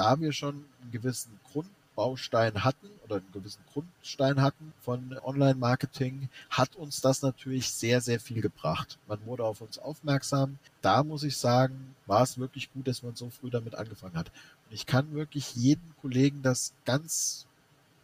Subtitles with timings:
[0.00, 6.74] da wir schon einen gewissen Grundbaustein hatten oder einen gewissen Grundstein hatten von Online-Marketing, hat
[6.76, 8.98] uns das natürlich sehr, sehr viel gebracht.
[9.06, 10.58] Man wurde auf uns aufmerksam.
[10.80, 14.28] Da muss ich sagen, war es wirklich gut, dass man so früh damit angefangen hat.
[14.68, 17.46] Und ich kann wirklich jedem Kollegen das ganz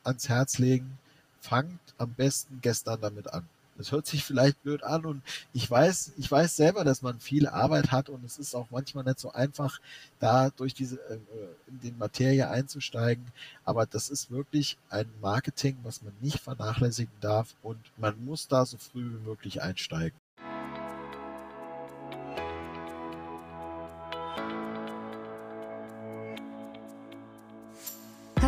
[0.04, 0.98] ans Herz legen.
[1.40, 3.48] Fangt am besten gestern damit an.
[3.78, 5.22] Das hört sich vielleicht blöd an und
[5.52, 9.04] ich weiß, ich weiß selber, dass man viel Arbeit hat und es ist auch manchmal
[9.04, 9.80] nicht so einfach,
[10.18, 11.18] da durch diese äh,
[11.66, 13.26] in die Materie einzusteigen.
[13.64, 18.64] Aber das ist wirklich ein Marketing, was man nicht vernachlässigen darf und man muss da
[18.64, 20.18] so früh wie möglich einsteigen.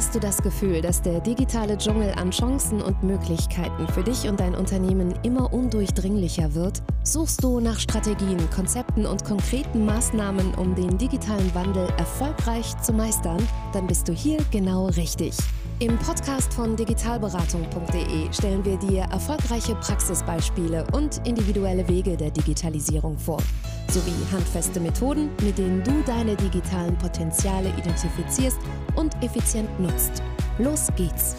[0.08, 4.40] Hast du das Gefühl, dass der digitale Dschungel an Chancen und Möglichkeiten für dich und
[4.40, 6.82] dein Unternehmen immer undurchdringlicher wird?
[7.04, 13.46] Suchst du nach Strategien, Konzepten und konkreten Maßnahmen, um den digitalen Wandel erfolgreich zu meistern?
[13.74, 15.36] Dann bist du hier genau richtig.
[15.80, 23.40] Im Podcast von digitalberatung.de stellen wir dir erfolgreiche Praxisbeispiele und individuelle Wege der Digitalisierung vor,
[23.88, 28.58] sowie handfeste Methoden, mit denen du deine digitalen Potenziale identifizierst
[28.96, 30.20] und effizient nutzt.
[30.58, 31.36] Los geht's!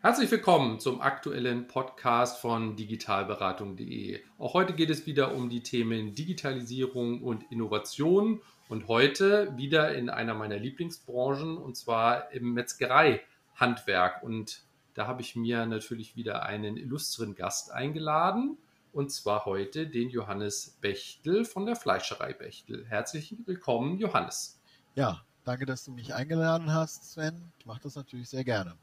[0.00, 4.20] Herzlich willkommen zum aktuellen Podcast von digitalberatung.de.
[4.38, 10.10] Auch heute geht es wieder um die Themen Digitalisierung und Innovation und heute wieder in
[10.10, 14.22] einer meiner Lieblingsbranchen und zwar im Metzgereihandwerk.
[14.22, 14.62] Und
[14.94, 18.58] da habe ich mir natürlich wieder einen illustren Gast eingeladen
[18.92, 22.84] und zwar heute den Johannes Bechtel von der Fleischerei Bechtel.
[22.86, 24.60] Herzlich willkommen, Johannes.
[24.94, 27.52] Ja, danke, dass du mich eingeladen hast, Sven.
[27.58, 28.76] Ich mache das natürlich sehr gerne.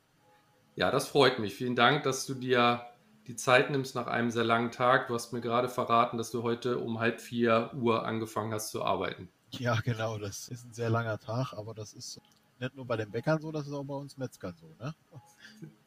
[0.76, 1.56] Ja, das freut mich.
[1.56, 2.86] Vielen Dank, dass du dir
[3.28, 5.08] die Zeit nimmst nach einem sehr langen Tag.
[5.08, 8.84] Du hast mir gerade verraten, dass du heute um halb vier Uhr angefangen hast zu
[8.84, 9.30] arbeiten.
[9.60, 12.20] Ja, genau, das ist ein sehr langer Tag, aber das ist
[12.60, 14.96] nicht nur bei den Bäckern so, das ist auch bei uns Metzgern so, ne?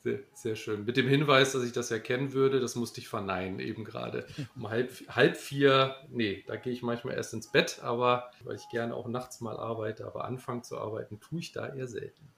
[0.01, 0.85] Sehr, sehr schön.
[0.85, 4.27] Mit dem Hinweis, dass ich das erkennen würde, das musste ich verneinen eben gerade.
[4.55, 8.69] Um halb, halb vier, nee, da gehe ich manchmal erst ins Bett, aber weil ich
[8.71, 12.29] gerne auch nachts mal arbeite, aber anfangen zu arbeiten, tue ich da eher selten.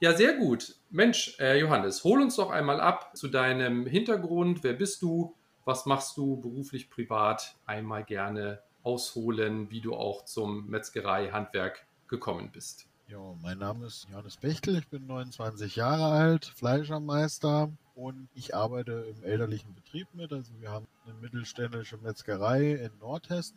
[0.00, 0.76] Ja, sehr gut.
[0.90, 4.62] Mensch, äh, Johannes, hol uns doch einmal ab zu deinem Hintergrund.
[4.62, 5.34] Wer bist du?
[5.64, 7.56] Was machst du beruflich, privat?
[7.64, 12.86] Einmal gerne ausholen, wie du auch zum Metzgerei-Handwerk gekommen bist.
[13.08, 18.92] Ja, mein Name ist Johannes Bechtel, ich bin 29 Jahre alt, Fleischermeister und ich arbeite
[19.10, 20.32] im elterlichen Betrieb mit.
[20.32, 23.56] Also wir haben eine mittelständische Metzgerei in Nordhessen,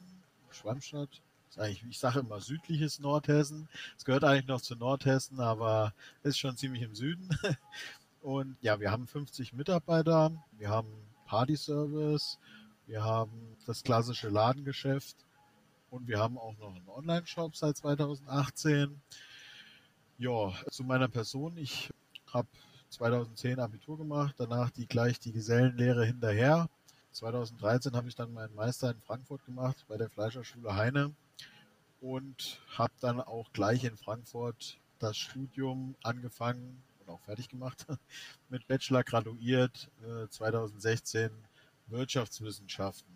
[0.50, 1.22] Schwammstadt.
[1.48, 3.70] Das ist eigentlich, ich sage immer südliches Nordhessen.
[3.98, 7.30] Es gehört eigentlich noch zu Nordhessen, aber ist schon ziemlich im Süden.
[8.22, 10.90] Und ja, wir haben 50 Mitarbeiter, wir haben
[11.28, 12.40] Party-Service,
[12.90, 15.16] wir haben das klassische Ladengeschäft
[15.92, 19.00] und wir haben auch noch einen Online-Shop seit 2018.
[20.18, 21.56] Ja, zu meiner Person.
[21.58, 21.94] Ich
[22.34, 22.48] habe
[22.90, 26.68] 2010 Abitur gemacht, danach die gleich die Gesellenlehre hinterher.
[27.12, 31.14] 2013 habe ich dann meinen Meister in Frankfurt gemacht bei der Fleischerschule Heine
[32.02, 37.86] und habe dann auch gleich in Frankfurt das Studium angefangen und auch fertig gemacht.
[38.50, 41.30] Mit Bachelor graduiert äh, 2016
[41.92, 43.14] Wirtschaftswissenschaften.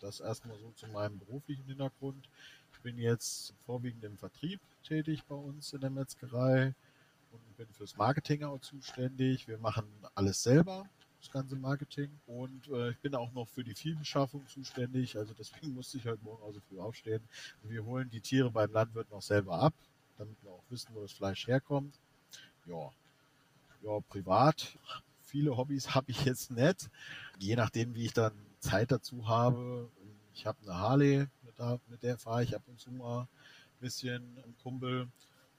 [0.00, 2.28] Das erstmal so zu meinem beruflichen Hintergrund.
[2.72, 6.74] Ich bin jetzt vorwiegend im Vertrieb tätig bei uns in der Metzgerei
[7.32, 9.48] und bin fürs Marketing auch zuständig.
[9.48, 10.88] Wir machen alles selber,
[11.20, 12.10] das ganze Marketing.
[12.26, 15.16] Und äh, ich bin auch noch für die Viehbeschaffung zuständig.
[15.16, 17.22] Also deswegen musste ich heute Morgen auch so früh aufstehen.
[17.64, 19.74] wir holen die Tiere beim Landwirt noch selber ab,
[20.16, 21.98] damit wir auch wissen, wo das Fleisch herkommt.
[22.66, 22.92] Ja,
[23.82, 24.78] ja privat
[25.28, 26.90] viele Hobbys habe ich jetzt nicht.
[27.38, 29.88] Je nachdem, wie ich dann Zeit dazu habe.
[30.34, 33.28] Ich habe eine Harley, mit der, mit der fahre ich ab und zu mal ein
[33.80, 35.08] bisschen im Kumpel.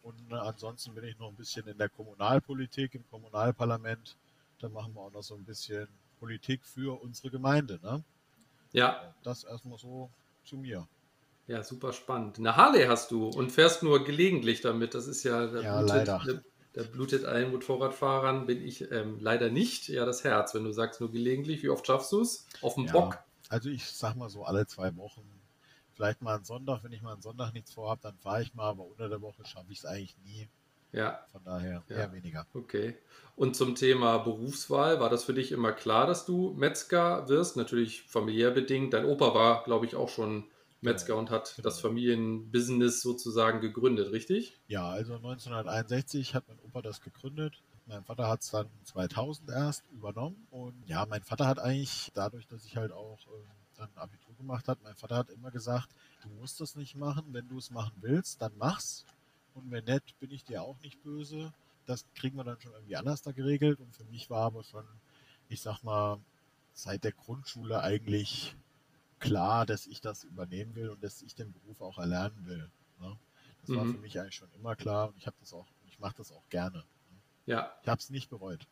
[0.01, 4.15] Und ansonsten bin ich noch ein bisschen in der Kommunalpolitik, im Kommunalparlament.
[4.59, 5.87] Da machen wir auch noch so ein bisschen
[6.19, 7.79] Politik für unsere Gemeinde.
[7.81, 8.03] Ne?
[8.71, 9.13] Ja.
[9.23, 10.09] Das erstmal so
[10.45, 10.87] zu mir.
[11.47, 12.37] Ja, super spannend.
[12.37, 14.93] Eine Harley hast du und fährst nur gelegentlich damit.
[14.93, 16.21] Das ist ja, ja leider.
[16.79, 19.89] Da blutet allen Motorradfahrern, bin ich ähm, leider nicht.
[19.89, 21.61] Ja, das Herz, wenn du sagst nur gelegentlich.
[21.61, 22.47] Wie oft schaffst du es?
[22.61, 23.19] Auf dem ja, Bock?
[23.49, 25.23] Also ich sag mal so alle zwei Wochen.
[25.91, 28.69] Vielleicht mal einen Sonntag, wenn ich mal einen Sonntag nichts vorhabe, dann fahre ich mal,
[28.69, 30.47] aber unter der Woche schaffe ich es eigentlich nie.
[30.93, 31.19] Ja.
[31.33, 31.95] Von daher ja.
[31.97, 32.47] eher weniger.
[32.53, 32.95] Okay.
[33.35, 37.57] Und zum Thema Berufswahl, war das für dich immer klar, dass du Metzger wirst?
[37.57, 38.93] Natürlich familiär bedingt.
[38.93, 40.45] Dein Opa war, glaube ich, auch schon
[40.81, 41.67] Metzger und hat genau.
[41.67, 44.57] das Familienbusiness sozusagen gegründet, richtig?
[44.67, 47.61] Ja, also 1961 hat mein Opa das gegründet.
[47.85, 50.47] Mein Vater hat es dann 2000 erst übernommen.
[50.51, 54.67] Und ja, mein Vater hat eigentlich, dadurch, dass ich halt auch äh, dann Abitur gemacht
[54.67, 55.89] habe, mein Vater hat immer gesagt,
[56.21, 57.25] du musst das nicht machen.
[57.31, 59.05] Wenn du es machen willst, dann mach's.
[59.55, 61.51] und wenn nett, bin ich dir auch nicht böse.
[61.87, 63.79] Das kriegen wir dann schon irgendwie anders da geregelt.
[63.79, 64.85] Und für mich war aber schon,
[65.49, 66.19] ich sag mal,
[66.73, 68.55] seit der Grundschule eigentlich
[69.19, 72.69] klar, dass ich das übernehmen will und dass ich den Beruf auch erlernen will.
[72.99, 73.17] Ne?
[73.61, 73.75] Das mhm.
[73.77, 76.31] war für mich eigentlich schon immer klar und ich habe das auch, ich mache das
[76.31, 76.77] auch gerne.
[76.77, 76.83] Ne?
[77.45, 77.73] Ja.
[77.83, 78.67] Ich habe es nicht bereut.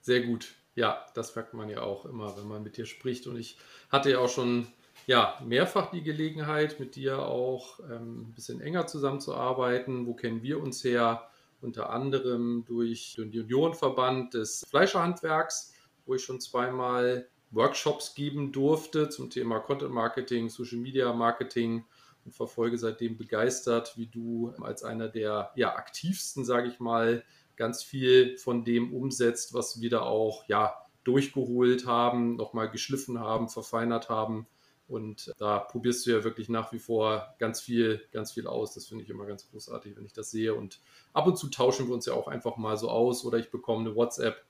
[0.00, 0.54] Sehr gut.
[0.74, 3.26] Ja, das merkt man ja auch immer, wenn man mit dir spricht.
[3.26, 3.56] Und ich
[3.90, 4.68] hatte ja auch schon
[5.06, 10.06] ja, mehrfach die Gelegenheit, mit dir auch ähm, ein bisschen enger zusammenzuarbeiten.
[10.06, 11.28] Wo kennen wir uns her?
[11.60, 15.72] Unter anderem durch den Juniorenverband des Fleischerhandwerks,
[16.04, 21.84] wo ich schon zweimal Workshops geben durfte zum Thema Content Marketing, Social Media Marketing
[22.24, 27.24] und verfolge seitdem begeistert, wie du als einer der ja, aktivsten, sage ich mal,
[27.56, 33.48] ganz viel von dem umsetzt, was wir da auch ja, durchgeholt haben, nochmal geschliffen haben,
[33.48, 34.46] verfeinert haben.
[34.88, 38.74] Und da probierst du ja wirklich nach wie vor ganz viel, ganz viel aus.
[38.74, 40.54] Das finde ich immer ganz großartig, wenn ich das sehe.
[40.54, 40.80] Und
[41.12, 43.86] ab und zu tauschen wir uns ja auch einfach mal so aus oder ich bekomme
[43.86, 44.44] eine WhatsApp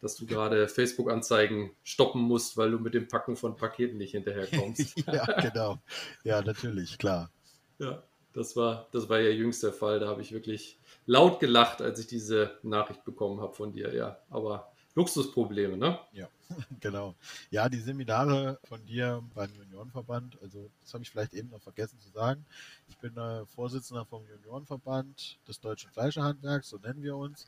[0.00, 4.96] dass du gerade Facebook-Anzeigen stoppen musst, weil du mit dem Packen von Paketen nicht hinterherkommst.
[5.06, 5.78] ja, genau.
[6.24, 7.30] Ja, natürlich, klar.
[7.78, 8.02] Ja,
[8.32, 10.00] das war, das war ja jüngst der Fall.
[10.00, 13.94] Da habe ich wirklich laut gelacht, als ich diese Nachricht bekommen habe von dir.
[13.94, 15.98] Ja, aber Luxusprobleme, ne?
[16.12, 16.28] Ja,
[16.80, 17.14] genau.
[17.50, 22.00] Ja, die Seminare von dir beim Juniorenverband, also das habe ich vielleicht eben noch vergessen
[22.00, 22.44] zu sagen.
[22.88, 27.46] Ich bin äh, Vorsitzender vom Juniorenverband des Deutschen Fleischerhandwerks, so nennen wir uns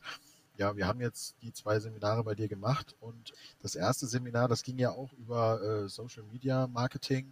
[0.57, 4.63] ja, wir haben jetzt die zwei Seminare bei dir gemacht und das erste Seminar, das
[4.63, 7.31] ging ja auch über äh, Social Media Marketing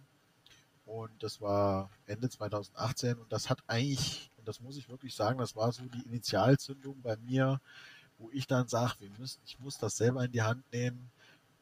[0.84, 5.38] und das war Ende 2018 und das hat eigentlich, und das muss ich wirklich sagen,
[5.38, 7.60] das war so die Initialzündung bei mir,
[8.18, 8.94] wo ich dann sage,
[9.44, 11.10] ich muss das selber in die Hand nehmen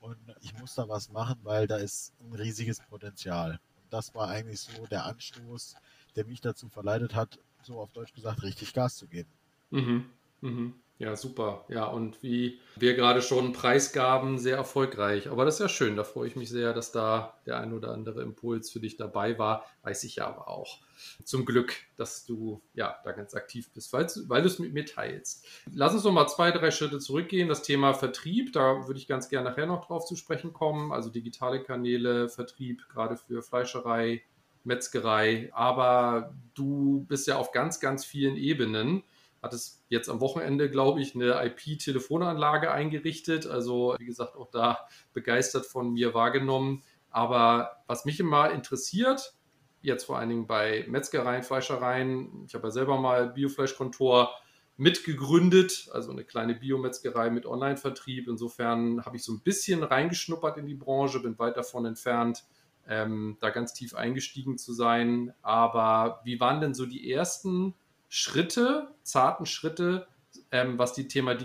[0.01, 3.61] und ich muss da was machen, weil da ist ein riesiges Potenzial.
[3.83, 5.77] Und das war eigentlich so der Anstoß,
[6.17, 9.31] der mich dazu verleitet hat, so auf Deutsch gesagt, richtig Gas zu geben.
[9.71, 10.07] Mhm.
[10.41, 10.75] Mhm.
[11.01, 11.65] Ja, super.
[11.69, 15.31] Ja, und wie wir gerade schon preisgaben, sehr erfolgreich.
[15.31, 15.97] Aber das ist ja schön.
[15.97, 19.39] Da freue ich mich sehr, dass da der ein oder andere Impuls für dich dabei
[19.39, 19.65] war.
[19.83, 20.81] Weiß ich ja aber auch.
[21.25, 25.47] Zum Glück, dass du ja da ganz aktiv bist, weil, du es mit mir teilst.
[25.73, 27.49] Lass uns noch mal zwei, drei Schritte zurückgehen.
[27.49, 30.93] Das Thema Vertrieb, da würde ich ganz gerne nachher noch drauf zu sprechen kommen.
[30.93, 34.23] Also digitale Kanäle, Vertrieb, gerade für Fleischerei,
[34.65, 35.49] Metzgerei.
[35.55, 39.03] Aber du bist ja auf ganz, ganz vielen Ebenen
[39.43, 43.47] hat es jetzt am Wochenende, glaube ich, eine IP-Telefonanlage eingerichtet.
[43.47, 46.83] Also, wie gesagt, auch da begeistert von mir wahrgenommen.
[47.11, 49.35] Aber was mich immer interessiert,
[49.83, 54.31] jetzt vor allen Dingen bei Metzgereien, Fleischereien, ich habe ja selber mal Biofleischkontor
[54.77, 58.29] mitgegründet, also eine kleine Biometzgerei mit Online-Vertrieb.
[58.29, 62.45] Insofern habe ich so ein bisschen reingeschnuppert in die Branche, bin weit davon entfernt,
[62.89, 65.35] ähm, da ganz tief eingestiegen zu sein.
[65.43, 67.75] Aber wie waren denn so die ersten
[68.13, 70.09] Schritte, zarten Schritte,
[70.51, 71.39] ähm, was, die Thema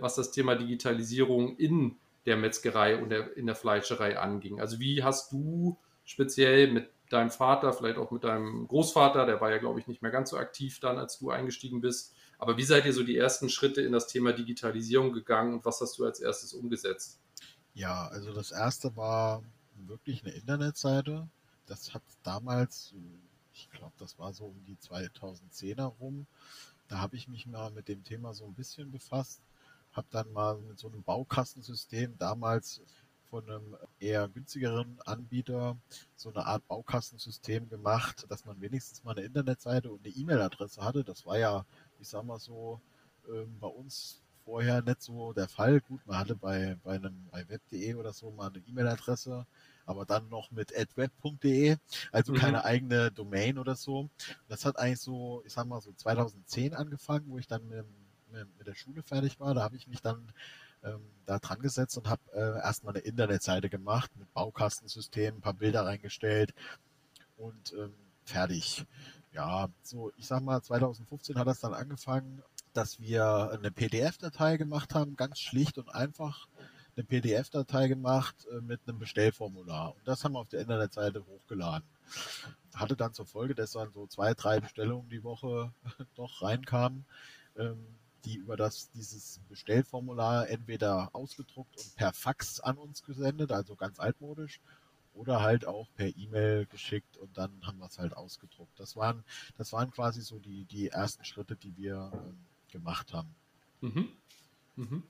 [0.00, 4.60] was das Thema Digitalisierung in der Metzgerei und der, in der Fleischerei anging.
[4.60, 9.50] Also wie hast du speziell mit deinem Vater, vielleicht auch mit deinem Großvater, der war
[9.50, 12.14] ja, glaube ich, nicht mehr ganz so aktiv dann, als du eingestiegen bist.
[12.38, 15.80] Aber wie seid ihr so die ersten Schritte in das Thema Digitalisierung gegangen und was
[15.80, 17.20] hast du als erstes umgesetzt?
[17.74, 19.42] Ja, also das erste war
[19.74, 21.28] wirklich eine Internetseite.
[21.66, 22.94] Das hat damals
[23.56, 26.26] ich glaube, das war so um die 2010er rum.
[26.88, 29.40] Da habe ich mich mal mit dem Thema so ein bisschen befasst,
[29.92, 32.80] habe dann mal mit so einem Baukastensystem damals
[33.30, 35.76] von einem eher günstigeren Anbieter
[36.16, 41.02] so eine Art Baukastensystem gemacht, dass man wenigstens mal eine Internetseite und eine E-Mail-Adresse hatte.
[41.02, 41.64] Das war ja,
[41.98, 42.80] ich sag mal so,
[43.28, 45.80] ähm, bei uns vorher nicht so der Fall.
[45.80, 49.44] Gut, man hatte bei, bei einem bei web.de oder so mal eine E-Mail-Adresse,
[49.86, 51.76] aber dann noch mit adweb.de,
[52.12, 52.36] also mhm.
[52.36, 54.10] keine eigene Domain oder so.
[54.48, 57.86] Das hat eigentlich so, ich sag mal so 2010 angefangen, wo ich dann mit,
[58.32, 59.54] mit, mit der Schule fertig war.
[59.54, 60.32] Da habe ich mich dann
[60.84, 65.54] ähm, da dran gesetzt und habe äh, erstmal eine Internetseite gemacht mit Baukastensystem, ein paar
[65.54, 66.52] Bilder reingestellt
[67.36, 68.84] und ähm, fertig.
[69.32, 74.94] Ja, so, ich sag mal, 2015 hat das dann angefangen, dass wir eine PDF-Datei gemacht
[74.94, 76.48] haben, ganz schlicht und einfach
[76.96, 79.94] eine PDF-Datei gemacht äh, mit einem Bestellformular.
[79.94, 81.86] Und das haben wir auf der Internetseite hochgeladen.
[82.74, 85.72] Hatte dann zur Folge, dass dann so zwei, drei Bestellungen die Woche
[86.14, 87.04] doch reinkamen,
[87.56, 87.86] ähm,
[88.24, 94.00] die über das, dieses Bestellformular entweder ausgedruckt und per Fax an uns gesendet, also ganz
[94.00, 94.60] altmodisch,
[95.14, 98.78] oder halt auch per E-Mail geschickt und dann haben wir es halt ausgedruckt.
[98.78, 99.24] Das waren,
[99.56, 102.36] das waren quasi so die, die ersten Schritte, die wir ähm,
[102.70, 103.34] gemacht haben.
[103.80, 104.08] Mhm.
[104.76, 105.02] Mhm.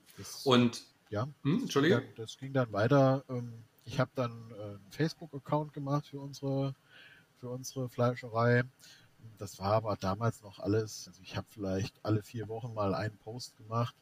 [0.45, 2.01] und ja, hm, Entschuldige.
[2.15, 3.23] Das, das ging dann weiter.
[3.29, 6.75] Ähm, ich habe dann äh, einen Facebook-Account gemacht für unsere,
[7.39, 8.63] für unsere Fleischerei.
[9.37, 13.17] Das war aber damals noch alles, also ich habe vielleicht alle vier Wochen mal einen
[13.17, 13.95] Post gemacht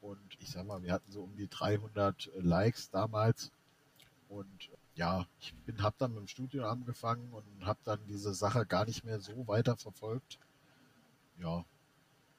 [0.00, 3.52] und ich sag mal, wir hatten so um die 300 Likes damals
[4.28, 8.64] und ja, ich bin, habe dann mit dem Studio angefangen und habe dann diese Sache
[8.66, 10.38] gar nicht mehr so weiter verfolgt.
[11.38, 11.64] Ja,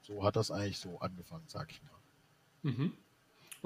[0.01, 2.71] so hat das eigentlich so angefangen, sag ich mal.
[2.71, 2.93] Mhm.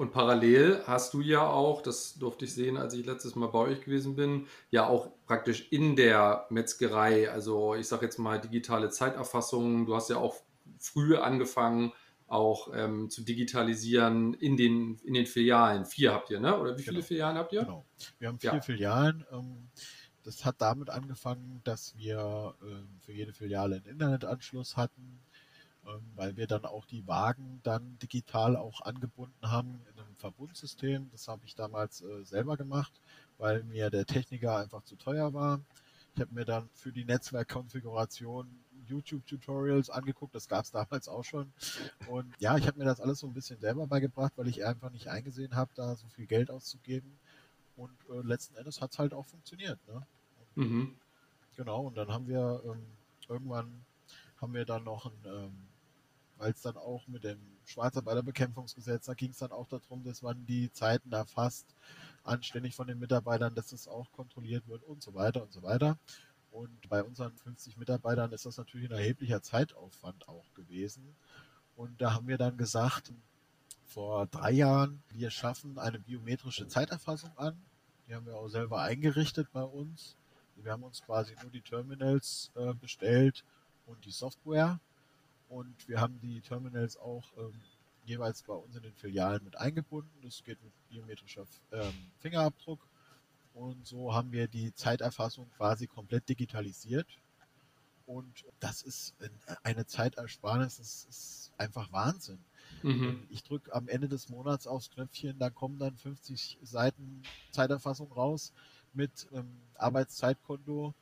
[0.00, 3.58] Und parallel hast du ja auch, das durfte ich sehen, als ich letztes Mal bei
[3.58, 8.88] euch gewesen bin, ja auch praktisch in der Metzgerei, also ich sage jetzt mal digitale
[8.88, 9.84] Zeiterfassung.
[9.84, 10.36] Du hast ja auch
[10.78, 11.92] früh angefangen,
[12.28, 15.84] auch ähm, zu digitalisieren in den, in den Filialen.
[15.84, 16.58] Vier habt ihr, ne?
[16.58, 17.06] Oder wie viele Genau.
[17.06, 17.60] Filialen habt ihr?
[17.60, 17.84] Genau.
[18.18, 18.60] Wir haben vier Ja.
[18.62, 19.26] Filialen.
[19.30, 19.68] Ähm,
[20.22, 25.20] das hat damit angefangen, dass wir ähm, für jede Filiale einen Internetanschluss hatten,
[26.14, 31.08] weil wir dann auch die Wagen dann digital auch angebunden haben in einem Verbundsystem.
[31.10, 32.92] Das habe ich damals äh, selber gemacht,
[33.38, 35.60] weil mir der Techniker einfach zu teuer war.
[36.14, 38.46] Ich habe mir dann für die Netzwerkkonfiguration
[38.86, 41.52] YouTube-Tutorials angeguckt, das gab es damals auch schon.
[42.08, 44.90] Und ja, ich habe mir das alles so ein bisschen selber beigebracht, weil ich einfach
[44.90, 47.18] nicht eingesehen habe, da so viel Geld auszugeben.
[47.76, 49.78] Und äh, letzten Endes hat es halt auch funktioniert.
[49.86, 50.06] Ne?
[50.56, 50.96] Mhm.
[51.56, 52.82] Genau, und dann haben wir ähm,
[53.28, 53.84] irgendwann
[54.40, 55.52] haben wir dann noch ein, ähm,
[56.40, 60.46] weil es dann auch mit dem Schwarzarbeiterbekämpfungsgesetz, da ging es dann auch darum, dass man
[60.46, 61.66] die Zeiten erfasst,
[62.24, 65.98] anständig von den Mitarbeitern, dass es auch kontrolliert wird und so weiter und so weiter.
[66.50, 71.14] Und bei unseren 50 Mitarbeitern ist das natürlich ein erheblicher Zeitaufwand auch gewesen.
[71.76, 73.12] Und da haben wir dann gesagt,
[73.84, 77.60] vor drei Jahren, wir schaffen eine biometrische Zeiterfassung an.
[78.08, 80.16] Die haben wir auch selber eingerichtet bei uns.
[80.56, 83.44] Wir haben uns quasi nur die Terminals äh, bestellt
[83.86, 84.80] und die Software.
[85.50, 87.52] Und wir haben die Terminals auch ähm,
[88.04, 90.10] jeweils bei uns in den Filialen mit eingebunden.
[90.22, 92.78] Das geht mit biometrischer ähm, Fingerabdruck.
[93.52, 97.08] Und so haben wir die Zeiterfassung quasi komplett digitalisiert.
[98.06, 102.38] Und das ist ein- eine Zeitersparnis, das ist einfach Wahnsinn.
[102.82, 103.26] Mhm.
[103.28, 108.52] Ich drücke am Ende des Monats aufs Knöpfchen, da kommen dann 50 Seiten Zeiterfassung raus
[108.94, 110.94] mit ähm, Arbeitszeitkonto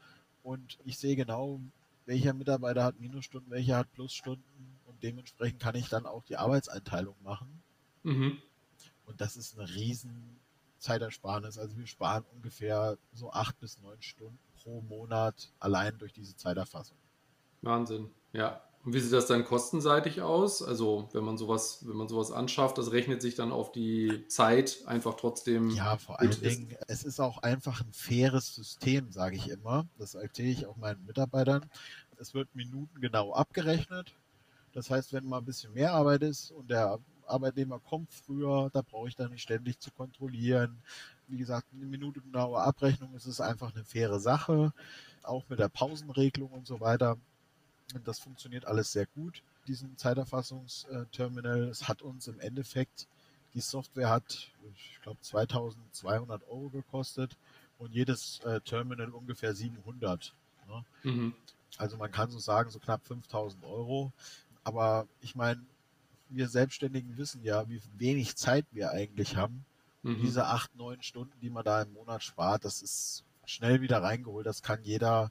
[0.43, 1.61] und ich sehe genau,
[2.09, 7.15] welcher Mitarbeiter hat Minusstunden, welcher hat Plusstunden und dementsprechend kann ich dann auch die Arbeitseinteilung
[7.23, 7.63] machen
[8.03, 8.39] Mhm.
[9.07, 10.41] und das ist eine riesen
[10.79, 11.59] Zeitersparnis.
[11.59, 16.97] Also wir sparen ungefähr so acht bis neun Stunden pro Monat allein durch diese Zeiterfassung.
[17.63, 18.11] Wahnsinn.
[18.33, 18.63] Ja.
[18.85, 20.63] Und wie sieht das dann kostenseitig aus?
[20.63, 24.79] Also, wenn man sowas, wenn man sowas anschafft, das rechnet sich dann auf die Zeit
[24.87, 25.71] einfach trotzdem.
[25.71, 26.43] Ja, vor allen ist.
[26.43, 29.87] Dingen, es ist auch einfach ein faires System, sage ich immer.
[29.99, 31.67] Das erzähle ich auch meinen Mitarbeitern.
[32.19, 34.15] Es wird minutengenau abgerechnet.
[34.73, 38.83] Das heißt, wenn mal ein bisschen mehr Arbeit ist und der Arbeitnehmer kommt früher, da
[38.83, 40.83] brauche ich dann nicht ständig zu kontrollieren.
[41.27, 44.73] Wie gesagt, eine minutengenaue Abrechnung ist es einfach eine faire Sache.
[45.23, 47.19] Auch mit der Pausenregelung und so weiter.
[47.95, 51.65] Und das funktioniert alles sehr gut, diesen Zeiterfassungsterminal.
[51.65, 53.07] Es hat uns im Endeffekt
[53.55, 57.37] die Software hat, ich glaube, 2200 Euro gekostet
[57.79, 60.35] und jedes äh, Terminal ungefähr 700.
[60.69, 60.85] Ne?
[61.03, 61.35] Mhm.
[61.79, 64.13] Also man kann so sagen, so knapp 5000 Euro.
[64.65, 65.65] Aber ich meine,
[66.29, 69.65] wir Selbstständigen wissen ja, wie wenig Zeit wir eigentlich haben.
[70.03, 70.21] Mhm.
[70.21, 74.47] Diese acht, neun Stunden, die man da im Monat spart, das ist schnell wieder reingeholt.
[74.47, 75.31] Das kann jeder,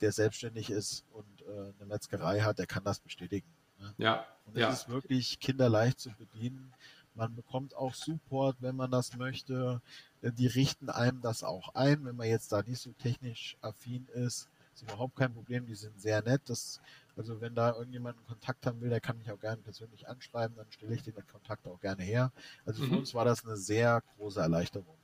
[0.00, 3.48] der selbstständig ist und eine Metzgerei hat, der kann das bestätigen.
[3.78, 3.94] Ne?
[3.98, 4.68] Ja, Und es ja.
[4.68, 6.74] ist wirklich kinderleicht zu bedienen.
[7.14, 9.82] Man bekommt auch Support, wenn man das möchte.
[10.22, 14.06] Äh, Die richten einem das auch ein, wenn man jetzt da nicht so technisch affin
[14.08, 14.48] ist.
[14.74, 15.66] Ist überhaupt kein Problem.
[15.66, 16.42] Die sind sehr nett.
[16.46, 16.80] Das,
[17.16, 20.56] also wenn da irgendjemand einen Kontakt haben will, der kann mich auch gerne persönlich anschreiben,
[20.56, 22.32] dann stelle ich den Kontakt auch gerne her.
[22.64, 22.98] Also für Mhm.
[22.98, 24.96] uns war das eine sehr große Erleichterung.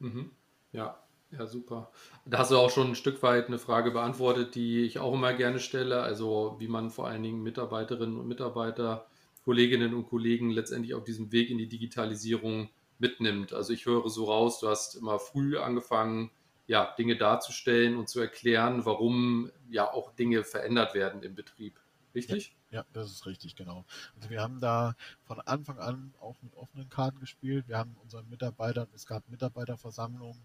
[0.00, 0.30] Mhm.
[0.72, 1.90] Ja, ja, super.
[2.24, 5.32] Da hast du auch schon ein Stück weit eine Frage beantwortet, die ich auch immer
[5.32, 6.02] gerne stelle.
[6.02, 9.06] Also, wie man vor allen Dingen Mitarbeiterinnen und Mitarbeiter,
[9.44, 13.52] Kolleginnen und Kollegen letztendlich auf diesem Weg in die Digitalisierung mitnimmt.
[13.52, 16.30] Also, ich höre so raus, du hast immer früh angefangen,
[16.66, 21.80] ja, Dinge darzustellen und zu erklären, warum ja auch Dinge verändert werden im Betrieb.
[22.14, 22.56] Richtig?
[22.70, 23.84] Ja, das ist richtig, genau.
[24.16, 24.94] Also wir haben da
[25.24, 27.66] von Anfang an auch mit offenen Karten gespielt.
[27.68, 30.40] Wir haben unseren Mitarbeitern, es gab Mitarbeiterversammlungen,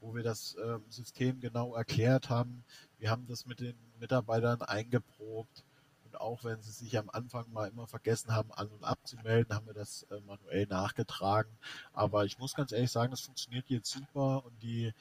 [0.00, 2.64] wo wir das ähm, System genau erklärt haben.
[2.98, 5.64] Wir haben das mit den Mitarbeitern eingeprobt.
[6.04, 9.66] Und auch wenn sie sich am Anfang mal immer vergessen haben, an und abzumelden, haben
[9.66, 11.50] wir das äh, manuell nachgetragen.
[11.92, 14.92] Aber ich muss ganz ehrlich sagen, das funktioniert jetzt super und die,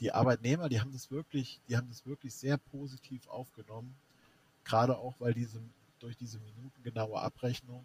[0.00, 3.94] die Arbeitnehmer, die haben das wirklich, die haben das wirklich sehr positiv aufgenommen.
[4.64, 5.60] Gerade auch, weil diese
[6.04, 7.84] durch diese minutengenaue Abrechnung,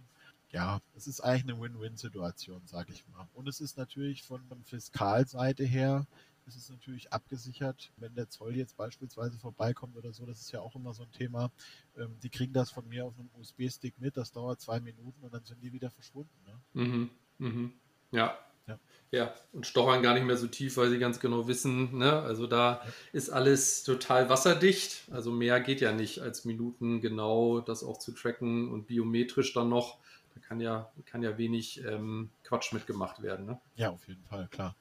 [0.52, 3.28] ja, es ist eigentlich eine Win-Win-Situation, sage ich mal.
[3.34, 6.06] Und es ist natürlich von der Fiskalseite her,
[6.50, 10.62] ist es natürlich abgesichert, wenn der Zoll jetzt beispielsweise vorbeikommt oder so, das ist ja
[10.62, 11.52] auch immer so ein Thema.
[11.96, 15.34] Ähm, die kriegen das von mir auf einem USB-Stick mit, das dauert zwei Minuten und
[15.34, 16.34] dann sind die wieder verschwunden.
[16.46, 16.60] Ne?
[16.74, 17.74] Mhm, mhm.
[18.12, 18.38] Ja,
[18.68, 18.80] ja.
[19.12, 22.14] ja, und stochern gar nicht mehr so tief, weil sie ganz genau wissen, ne?
[22.22, 22.92] also da ja.
[23.14, 25.08] ist alles total wasserdicht.
[25.12, 29.70] Also mehr geht ja nicht als Minuten genau das auch zu tracken und biometrisch dann
[29.70, 30.00] noch.
[30.34, 33.46] Da kann ja, kann ja wenig ähm, Quatsch mitgemacht werden.
[33.46, 33.62] Ne?
[33.76, 34.76] Ja, auf jeden Fall, klar.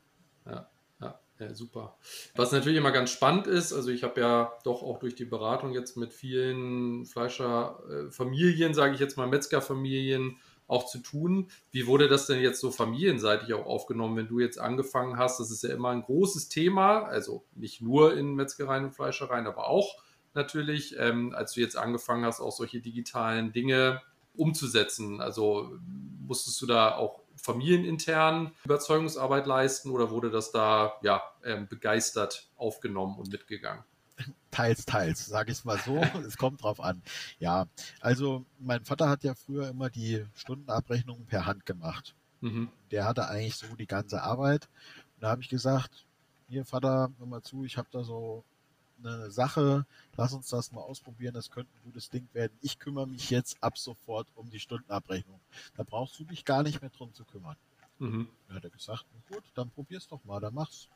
[0.47, 0.69] Ja.
[1.39, 1.97] Ja, super.
[2.35, 5.73] Was natürlich immer ganz spannend ist, also ich habe ja doch auch durch die Beratung
[5.73, 11.51] jetzt mit vielen Fleischerfamilien, sage ich jetzt mal Metzgerfamilien, auch zu tun.
[11.71, 15.41] Wie wurde das denn jetzt so familienseitig auch aufgenommen, wenn du jetzt angefangen hast?
[15.41, 19.69] Das ist ja immer ein großes Thema, also nicht nur in Metzgereien und Fleischereien, aber
[19.69, 19.97] auch
[20.35, 24.03] natürlich, ähm, als du jetzt angefangen hast, auch solche digitalen Dinge
[24.35, 25.21] umzusetzen.
[25.21, 25.79] Also
[26.21, 33.19] musstest du da auch familienintern Überzeugungsarbeit leisten oder wurde das da ja ähm, begeistert aufgenommen
[33.19, 33.85] und mitgegangen?
[34.51, 35.97] Teils, teils, sage ich es mal so.
[36.27, 37.03] es kommt drauf an.
[37.39, 37.67] Ja,
[38.01, 42.15] also mein Vater hat ja früher immer die Stundenabrechnungen per Hand gemacht.
[42.41, 42.69] Mhm.
[42.91, 44.69] Der hatte eigentlich so die ganze Arbeit.
[45.17, 46.07] Und da habe ich gesagt,
[46.49, 48.45] hier Vater, hör mal zu, ich habe da so
[48.99, 49.87] eine Sache,
[50.17, 52.57] lass uns das mal ausprobieren, das könnte ein gutes Ding werden.
[52.61, 55.41] Ich kümmere mich jetzt ab sofort um die Stundenabrechnung.
[55.77, 57.57] Da brauchst du dich gar nicht mehr drum zu kümmern.
[57.99, 58.29] Mhm.
[58.47, 60.89] Dann hat er gesagt, gut, dann probier's doch mal, dann mach's.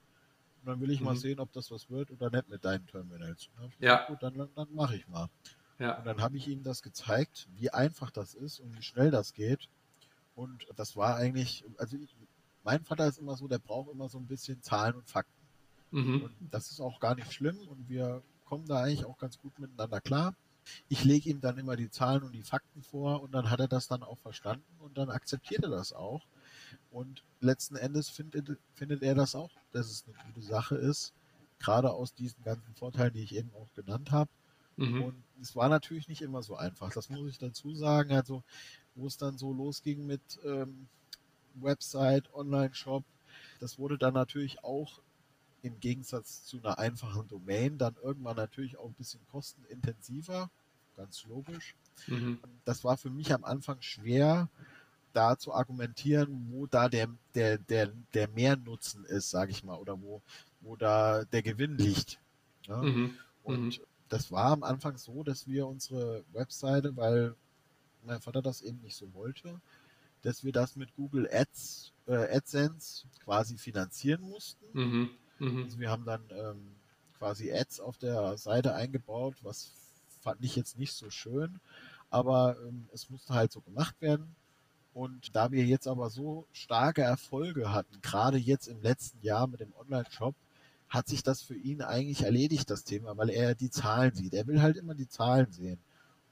[0.60, 1.06] Und dann will ich mhm.
[1.06, 3.48] mal sehen, ob das was wird oder nicht mit deinen Terminals.
[3.78, 3.96] ja.
[3.96, 5.28] Gesagt, gut, dann, dann mache ich mal.
[5.78, 5.98] Ja.
[5.98, 9.32] Und dann habe ich ihm das gezeigt, wie einfach das ist und wie schnell das
[9.32, 9.68] geht.
[10.34, 12.14] Und das war eigentlich, also ich,
[12.62, 15.41] mein Vater ist immer so, der braucht immer so ein bisschen Zahlen und Fakten.
[15.92, 16.22] Mhm.
[16.22, 19.58] Und das ist auch gar nicht schlimm und wir kommen da eigentlich auch ganz gut
[19.58, 20.34] miteinander klar.
[20.88, 23.68] Ich lege ihm dann immer die Zahlen und die Fakten vor und dann hat er
[23.68, 26.26] das dann auch verstanden und dann akzeptiert er das auch.
[26.90, 31.12] Und letzten Endes findet, findet er das auch, dass es eine gute Sache ist,
[31.58, 34.30] gerade aus diesen ganzen Vorteilen, die ich eben auch genannt habe.
[34.76, 35.02] Mhm.
[35.02, 38.12] Und es war natürlich nicht immer so einfach, das muss ich dazu sagen.
[38.12, 38.42] Also,
[38.94, 40.86] wo es dann so losging mit ähm,
[41.54, 43.04] Website, Online-Shop,
[43.60, 45.00] das wurde dann natürlich auch
[45.62, 50.50] im Gegensatz zu einer einfachen Domain dann irgendwann natürlich auch ein bisschen kostenintensiver,
[50.96, 51.74] ganz logisch.
[52.08, 52.38] Mhm.
[52.64, 54.48] Das war für mich am Anfang schwer,
[55.12, 60.00] da zu argumentieren, wo da der, der, der, der Mehrnutzen ist, sage ich mal, oder
[60.00, 60.22] wo,
[60.60, 62.18] wo da der Gewinn liegt.
[62.66, 62.78] Ja?
[62.78, 63.16] Mhm.
[63.42, 63.84] Und mhm.
[64.08, 67.34] das war am Anfang so, dass wir unsere Webseite, weil
[68.04, 69.60] mein Vater das eben nicht so wollte,
[70.22, 74.64] dass wir das mit Google Ads, äh, AdSense quasi finanzieren mussten.
[74.72, 75.10] Mhm.
[75.42, 75.64] Mhm.
[75.64, 76.60] Also wir haben dann ähm,
[77.18, 79.72] quasi Ads auf der Seite eingebaut, was
[80.20, 81.58] fand ich jetzt nicht so schön,
[82.10, 84.36] aber ähm, es musste halt so gemacht werden.
[84.94, 89.60] Und da wir jetzt aber so starke Erfolge hatten, gerade jetzt im letzten Jahr mit
[89.60, 90.34] dem Online-Shop,
[90.88, 94.34] hat sich das für ihn eigentlich erledigt, das Thema, weil er die Zahlen sieht.
[94.34, 95.78] Er will halt immer die Zahlen sehen.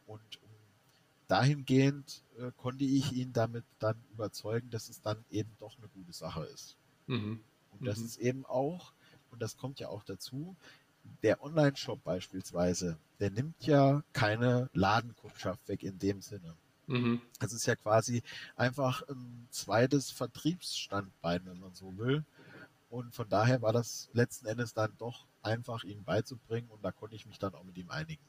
[0.06, 0.50] Und ähm,
[1.26, 6.12] dahingehend äh, konnte ich ihn damit dann überzeugen, dass es dann eben doch eine gute
[6.12, 6.76] Sache ist.
[7.06, 7.40] Mhm.
[7.72, 8.04] Und das mhm.
[8.04, 8.92] ist eben auch
[9.30, 10.56] und das kommt ja auch dazu,
[11.22, 16.54] der Online-Shop beispielsweise, der nimmt ja keine Ladenkundschaft weg in dem Sinne.
[16.86, 17.20] Mhm.
[17.38, 18.22] Das ist ja quasi
[18.56, 22.24] einfach ein zweites Vertriebsstandbein, wenn man so will.
[22.90, 27.14] Und von daher war das letzten Endes dann doch einfach ihm beizubringen und da konnte
[27.16, 28.22] ich mich dann auch mit ihm einigen.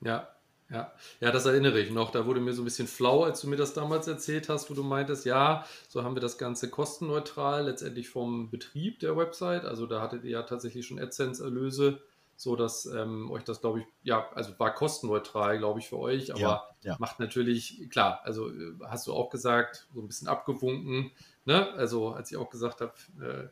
[0.00, 0.28] Ja,
[0.72, 2.10] ja, ja, das erinnere ich noch.
[2.10, 4.74] Da wurde mir so ein bisschen flau, als du mir das damals erzählt hast, wo
[4.74, 9.64] du meintest, ja, so haben wir das Ganze kostenneutral letztendlich vom Betrieb der Website.
[9.64, 12.00] Also da hattet ihr ja tatsächlich schon AdSense-Erlöse,
[12.36, 16.32] so dass ähm, euch das, glaube ich, ja, also war kostenneutral, glaube ich, für euch,
[16.32, 16.96] aber ja, ja.
[16.98, 21.12] macht natürlich, klar, also äh, hast du auch gesagt, so ein bisschen abgewunken,
[21.44, 21.70] ne?
[21.74, 23.48] Also als ich auch gesagt habe, äh,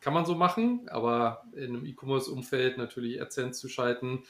[0.00, 4.24] kann man so machen, aber in einem E-Commerce-Umfeld natürlich AdSense zu schalten,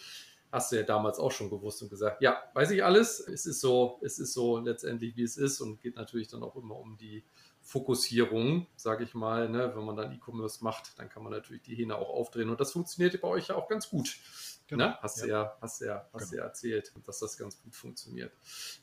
[0.53, 3.21] hast du ja damals auch schon gewusst und gesagt, ja, weiß ich alles.
[3.21, 6.57] Es ist so, es ist so letztendlich, wie es ist und geht natürlich dann auch
[6.57, 7.25] immer um die
[7.63, 9.49] Fokussierung, sage ich mal.
[9.49, 9.73] Ne?
[9.75, 12.73] Wenn man dann E-Commerce macht, dann kann man natürlich die Hähne auch aufdrehen und das
[12.73, 14.19] funktioniert bei euch ja auch ganz gut.
[14.67, 14.87] Genau.
[14.87, 14.99] Ne?
[15.01, 15.25] Hast, ja.
[15.25, 16.43] Du ja, hast, ja, hast genau.
[16.43, 18.33] ja erzählt, dass das ganz gut funktioniert.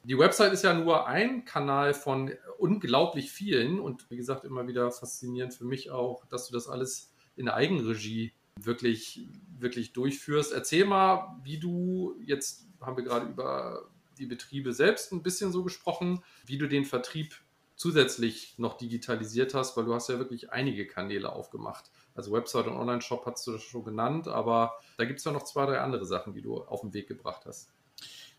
[0.03, 4.91] Die Website ist ja nur ein Kanal von unglaublich vielen und wie gesagt immer wieder
[4.91, 8.33] faszinierend für mich auch, dass du das alles in Eigenregie
[8.65, 10.53] wirklich, wirklich durchführst.
[10.53, 15.63] Erzähl mal, wie du, jetzt haben wir gerade über die Betriebe selbst ein bisschen so
[15.63, 17.35] gesprochen, wie du den Vertrieb
[17.75, 21.91] zusätzlich noch digitalisiert hast, weil du hast ja wirklich einige Kanäle aufgemacht.
[22.15, 25.43] Also Website und Online-Shop hast du das schon genannt, aber da gibt es ja noch
[25.43, 27.69] zwei, drei andere Sachen, die du auf den Weg gebracht hast.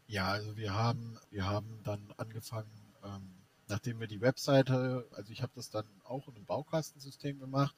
[0.09, 2.71] Ja, also wir haben, wir haben dann angefangen,
[3.05, 3.31] ähm,
[3.69, 7.77] nachdem wir die Webseite, also ich habe das dann auch in einem Baukastensystem gemacht,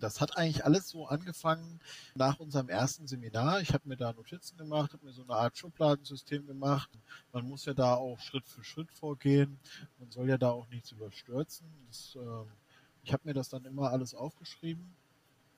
[0.00, 1.80] das hat eigentlich alles so angefangen
[2.14, 3.60] nach unserem ersten Seminar.
[3.60, 6.90] Ich habe mir da Notizen gemacht, habe mir so eine Art Schubladensystem gemacht.
[7.32, 9.58] Man muss ja da auch Schritt für Schritt vorgehen.
[9.98, 11.66] Man soll ja da auch nichts überstürzen.
[11.88, 12.46] Das, äh,
[13.02, 14.94] ich habe mir das dann immer alles aufgeschrieben,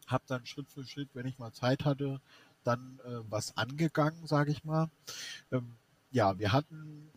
[0.06, 2.20] habe dann Schritt für Schritt, wenn ich mal Zeit hatte,
[2.64, 4.90] dann äh, was angegangen, sage ich mal.
[5.50, 5.76] Ähm,
[6.10, 7.10] ja, wir hatten,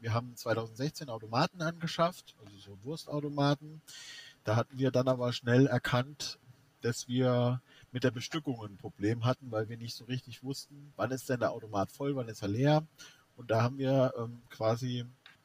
[0.00, 3.80] wir haben 2016 Automaten angeschafft, also so Wurstautomaten.
[4.44, 6.38] Da hatten wir dann aber schnell erkannt,
[6.80, 7.60] dass wir
[7.92, 11.40] mit der Bestückung ein Problem hatten, weil wir nicht so richtig wussten, wann ist denn
[11.40, 12.86] der Automat voll, wann ist er leer.
[13.36, 15.04] Und da haben wir ähm, quasi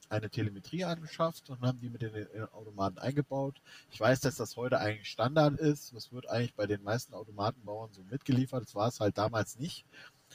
[0.09, 2.13] eine Telemetrie angeschafft und haben die mit den
[2.51, 3.61] Automaten eingebaut.
[3.91, 5.93] Ich weiß, dass das heute eigentlich Standard ist.
[5.93, 8.63] Das wird eigentlich bei den meisten Automatenbauern so mitgeliefert.
[8.63, 9.85] Das war es halt damals nicht.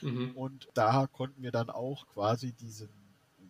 [0.03, 0.33] Mhm.
[0.37, 2.89] Und da konnten wir dann auch quasi diesen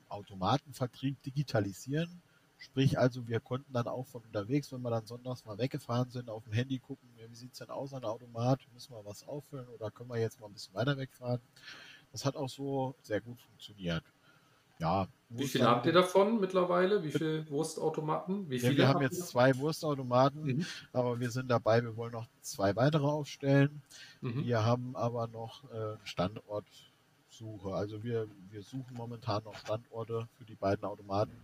[0.08, 2.22] Automatenvertrieb digitalisieren.
[2.58, 6.28] Sprich also, wir konnten dann auch von unterwegs, wenn wir dann sonntags mal weggefahren sind,
[6.28, 9.26] auf dem Handy gucken, wie sieht es denn aus an der Automat, müssen wir was
[9.26, 11.40] auffüllen oder können wir jetzt mal ein bisschen weiter wegfahren.
[12.10, 14.02] Das hat auch so sehr gut funktioniert.
[14.80, 15.08] Ja.
[15.30, 17.02] Wie viele habt ihr davon mittlerweile?
[17.02, 18.48] Wie viele Wurstautomaten?
[18.48, 20.66] Wie viele ja, wir haben jetzt zwei Wurstautomaten, mhm.
[20.92, 23.82] aber wir sind dabei, wir wollen noch zwei weitere aufstellen.
[24.20, 24.44] Mhm.
[24.44, 25.96] Wir haben aber noch äh,
[27.38, 27.74] Standortsuche.
[27.74, 31.36] Also wir, wir suchen momentan noch Standorte für die beiden Automaten,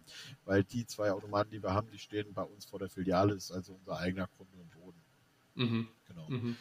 [0.45, 3.53] weil die zwei Automaten, die wir haben, die stehen bei uns vor der Filiale, ist
[3.53, 5.03] also unser eigener Grund und Boden.
[5.55, 5.89] Mhm.
[6.09, 6.29] Genau.
[6.29, 6.57] Mhm.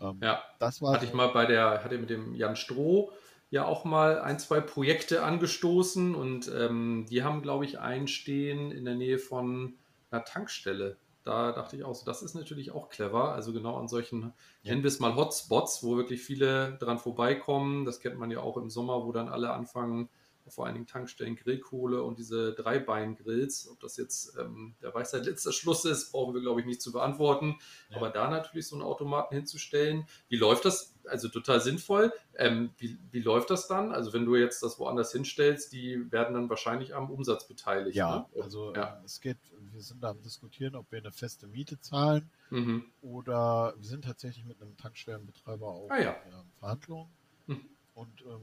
[0.00, 3.12] Ähm, ja, das war hatte ich mal bei der, hatte mit dem Jan Stroh
[3.48, 8.72] ja auch mal ein, zwei Projekte angestoßen und ähm, die haben, glaube ich, einen stehen
[8.72, 9.74] in der Nähe von
[10.10, 10.96] einer Tankstelle.
[11.26, 13.32] Da dachte ich auch so, das ist natürlich auch clever.
[13.32, 14.70] Also genau an solchen, ja.
[14.70, 17.84] nennen wir es mal Hotspots, wo wirklich viele dran vorbeikommen.
[17.84, 20.08] Das kennt man ja auch im Sommer, wo dann alle anfangen,
[20.48, 23.68] vor allen Dingen Tankstellen, Grillkohle und diese Dreibein-Grills.
[23.72, 26.92] Ob das jetzt ähm, der Weisheit letzter Schluss ist, brauchen wir, glaube ich, nicht zu
[26.92, 27.56] beantworten.
[27.90, 27.96] Ja.
[27.96, 30.94] Aber da natürlich so einen Automaten hinzustellen, wie läuft das?
[31.06, 32.12] Also total sinnvoll.
[32.36, 33.92] Ähm, wie, wie läuft das dann?
[33.92, 37.96] Also wenn du jetzt das woanders hinstellst, die werden dann wahrscheinlich am Umsatz beteiligt.
[37.96, 38.42] Ja, ne?
[38.42, 38.96] also ja.
[38.98, 39.38] Ähm, es geht,
[39.76, 42.84] wir sind da am diskutieren, ob wir eine feste Miete zahlen mhm.
[43.02, 46.12] oder wir sind tatsächlich mit einem Tankstellenbetreiber auch ah, ja.
[46.12, 47.08] in Verhandlungen.
[47.46, 47.60] Mhm.
[47.94, 48.40] Und ähm,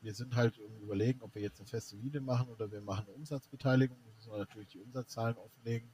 [0.00, 3.14] wir sind halt überlegen, ob wir jetzt eine feste Miete machen oder wir machen eine
[3.14, 3.96] Umsatzbeteiligung.
[4.04, 5.88] Wir müssen natürlich die Umsatzzahlen offenlegen.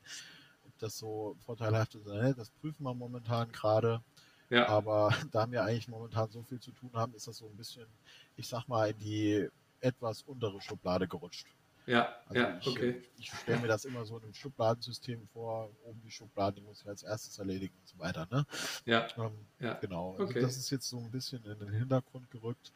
[0.67, 4.01] Ob das so vorteilhaft ist oder nicht, das prüfen wir momentan gerade.
[4.51, 4.69] Ja.
[4.69, 7.87] Aber da wir eigentlich momentan so viel zu tun haben, ist das so ein bisschen,
[8.37, 9.49] ich sag mal, in die
[9.81, 11.47] etwas untere Schublade gerutscht.
[11.89, 13.03] Ja, also ja, ich, okay.
[13.17, 16.83] Ich stelle mir das immer so in einem Schubladensystem vor, oben die Schubladen, die muss
[16.83, 18.29] ich als erstes erledigen und so weiter.
[18.31, 18.45] Ne?
[18.85, 19.09] Ja.
[19.17, 19.75] Ähm, ja.
[19.75, 20.13] Genau.
[20.13, 20.41] Also okay.
[20.43, 22.73] das ist jetzt so ein bisschen in den Hintergrund gerückt.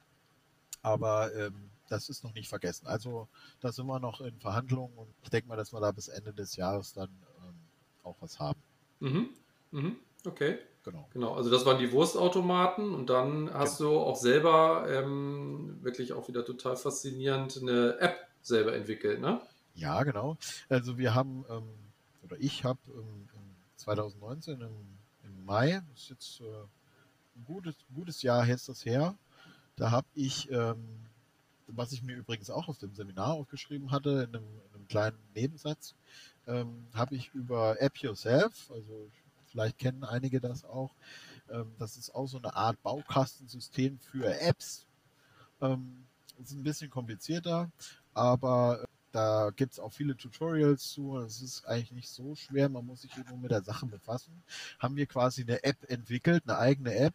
[0.81, 2.87] Aber ähm, das ist noch nicht vergessen.
[2.87, 3.29] Also
[3.61, 6.33] da sind wir noch in Verhandlungen und ich denke mal, dass wir da bis Ende
[6.33, 7.11] des Jahres dann
[7.45, 7.55] ähm,
[8.05, 8.61] auch was haben.
[9.01, 9.29] Mhm.
[9.73, 9.97] Mhm.
[10.25, 10.59] Okay.
[10.85, 11.07] Genau.
[11.13, 11.35] Genau.
[11.35, 13.91] Also das waren die Wurstautomaten und dann hast genau.
[13.91, 19.41] du auch selber ähm, wirklich auch wieder total faszinierend eine App selber entwickelt, ne?
[19.75, 20.37] Ja, genau.
[20.69, 21.69] Also wir haben ähm,
[22.23, 23.29] oder ich habe ähm,
[23.77, 24.71] 2019 im,
[25.25, 26.45] im, Mai, das ist jetzt äh,
[27.37, 29.17] ein gutes, gutes Jahr jetzt das her,
[29.77, 31.01] da habe ich, ähm,
[31.67, 35.19] was ich mir übrigens auch auf dem Seminar aufgeschrieben hatte, in einem, in einem kleinen
[35.35, 35.95] Nebensatz,
[36.47, 39.11] ähm, habe ich über App Yourself, also
[39.47, 40.95] vielleicht kennen einige das auch,
[41.51, 44.87] ähm, das ist auch so eine Art Baukastensystem für Apps.
[45.61, 46.05] Ähm,
[46.43, 47.71] ist ein bisschen komplizierter,
[48.15, 51.19] aber da gibt es auch viele Tutorials zu.
[51.19, 52.69] Es ist eigentlich nicht so schwer.
[52.69, 54.43] Man muss sich nur mit der Sache befassen.
[54.79, 57.15] Haben wir quasi eine App entwickelt, eine eigene App,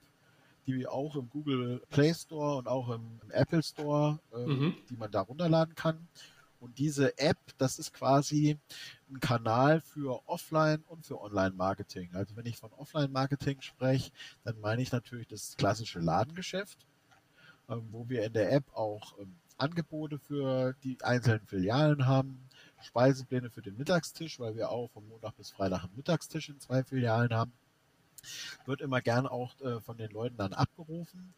[0.67, 4.75] die auch im Google Play Store und auch im, im Apple Store, ähm, mhm.
[4.89, 6.07] die man da runterladen kann.
[6.59, 8.57] Und diese App, das ist quasi
[9.09, 12.09] ein Kanal für Offline und für Online-Marketing.
[12.13, 14.11] Also wenn ich von Offline-Marketing spreche,
[14.43, 16.77] dann meine ich natürlich das klassische Ladengeschäft,
[17.69, 22.49] ähm, wo wir in der App auch ähm, Angebote für die einzelnen Filialen haben,
[22.81, 26.83] Speisepläne für den Mittagstisch, weil wir auch von Montag bis Freitag einen Mittagstisch in zwei
[26.83, 27.53] Filialen haben
[28.65, 31.33] wird immer gern auch äh, von den Leuten dann abgerufen.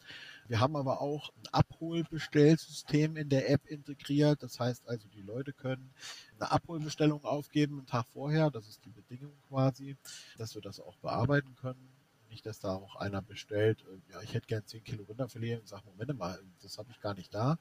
[0.48, 4.42] Wir haben aber auch ein Abholbestellsystem in der App integriert.
[4.42, 5.94] Das heißt also, die Leute können
[6.40, 8.50] eine Abholbestellung aufgeben einen Tag vorher.
[8.50, 9.98] Das ist die Bedingung quasi,
[10.38, 11.90] dass wir das auch bearbeiten können.
[12.30, 15.68] Nicht, dass da auch einer bestellt, äh, ja, ich hätte gern 10 Kilo Rinderfilet und
[15.68, 17.58] sagt, Moment mal, das habe ich gar nicht da.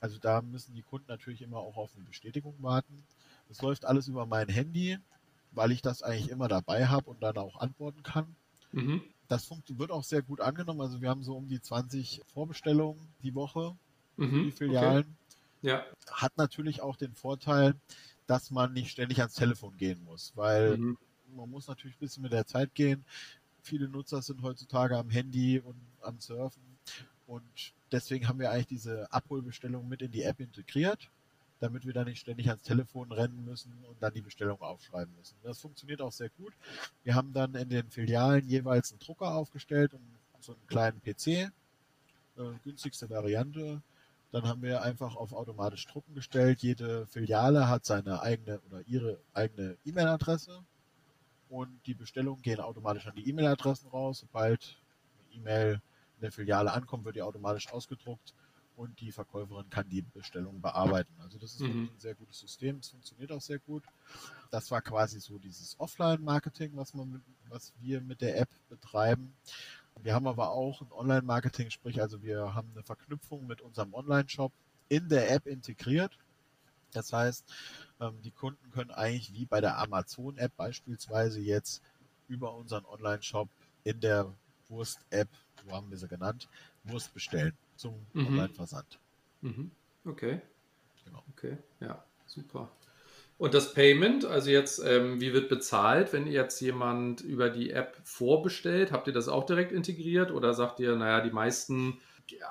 [0.00, 3.04] Also da müssen die Kunden natürlich immer auch auf eine Bestätigung warten.
[3.48, 4.98] Das läuft alles über mein Handy,
[5.52, 8.36] weil ich das eigentlich immer dabei habe und dann auch antworten kann.
[8.72, 9.02] Mhm.
[9.28, 10.80] Das wird auch sehr gut angenommen.
[10.80, 13.76] Also wir haben so um die 20 Vorbestellungen die Woche
[14.16, 14.30] mhm.
[14.30, 15.16] für die Filialen.
[15.62, 15.70] Okay.
[15.70, 15.84] Ja.
[16.10, 17.74] Hat natürlich auch den Vorteil,
[18.26, 20.98] dass man nicht ständig ans Telefon gehen muss, weil mhm.
[21.34, 23.04] man muss natürlich ein bisschen mit der Zeit gehen.
[23.62, 26.75] Viele Nutzer sind heutzutage am Handy und am Surfen
[27.26, 31.10] und deswegen haben wir eigentlich diese Abholbestellung mit in die App integriert,
[31.60, 35.36] damit wir da nicht ständig ans Telefon rennen müssen und dann die Bestellung aufschreiben müssen.
[35.42, 36.52] Das funktioniert auch sehr gut.
[37.02, 40.02] Wir haben dann in den Filialen jeweils einen Drucker aufgestellt und
[40.40, 41.50] so einen kleinen PC, äh,
[42.62, 43.82] günstigste Variante.
[44.32, 46.60] Dann haben wir einfach auf automatisch drucken gestellt.
[46.60, 50.62] Jede Filiale hat seine eigene oder ihre eigene E-Mail-Adresse
[51.48, 54.18] und die Bestellungen gehen automatisch an die E-Mail-Adressen raus.
[54.20, 54.76] Sobald
[55.32, 55.80] eine E-Mail
[56.26, 58.34] der Filiale ankommt, wird die automatisch ausgedruckt
[58.76, 61.14] und die Verkäuferin kann die Bestellung bearbeiten.
[61.22, 61.90] Also das ist mhm.
[61.94, 63.84] ein sehr gutes System, es funktioniert auch sehr gut.
[64.50, 66.92] Das war quasi so dieses Offline-Marketing, was,
[67.48, 69.34] was wir mit der App betreiben.
[70.02, 74.52] Wir haben aber auch ein Online-Marketing, sprich also wir haben eine Verknüpfung mit unserem Online-Shop
[74.88, 76.18] in der App integriert.
[76.92, 77.44] Das heißt,
[78.00, 81.82] ähm, die Kunden können eigentlich wie bei der Amazon-App beispielsweise jetzt
[82.28, 83.48] über unseren Online-Shop
[83.84, 84.34] in der
[84.68, 85.28] Wurst-App,
[85.64, 86.48] so haben wir sie genannt,
[86.84, 88.26] Wurst bestellen zum mhm.
[88.26, 88.98] Online-Versand.
[89.40, 89.70] Mhm.
[90.04, 90.40] Okay.
[91.04, 91.22] Genau.
[91.32, 92.70] Okay, ja, super.
[93.38, 98.00] Und das Payment, also jetzt, ähm, wie wird bezahlt, wenn jetzt jemand über die App
[98.02, 98.92] vorbestellt?
[98.92, 102.00] Habt ihr das auch direkt integriert oder sagt ihr, naja, die meisten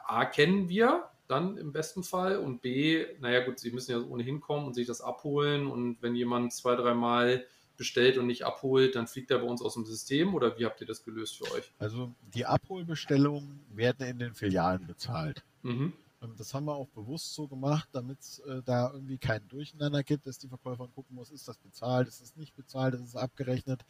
[0.06, 4.42] A kennen wir dann im besten Fall und B, naja gut, sie müssen ja ohnehin
[4.42, 7.46] kommen und sich das abholen und wenn jemand zwei, dreimal
[7.78, 10.82] bestellt und nicht abholt, dann fliegt er bei uns aus dem System oder wie habt
[10.82, 11.72] ihr das gelöst für euch?
[11.80, 15.44] Also die Abholbestellungen werden in den Filialen bezahlt.
[15.64, 15.94] Mhm.
[16.22, 20.04] Ähm, das haben wir auch bewusst so gemacht, damit es äh, da irgendwie kein Durcheinander
[20.04, 23.16] gibt, dass die Verkäuferin gucken muss, ist das bezahlt, ist es nicht bezahlt, ist es
[23.16, 23.86] abgerechnet.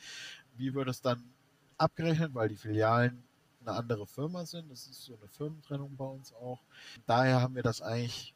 [0.55, 1.23] Wie wird es dann
[1.77, 3.23] abgerechnet, weil die Filialen
[3.65, 4.69] eine andere Firma sind.
[4.71, 6.61] Das ist so eine Firmentrennung bei uns auch.
[7.05, 8.33] Daher haben wir das eigentlich,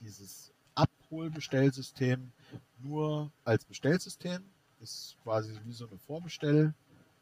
[0.00, 2.32] dieses Abholbestellsystem,
[2.78, 4.44] nur als Bestellsystem.
[4.86, 6.72] Das ist quasi wie so eine Vorbestell.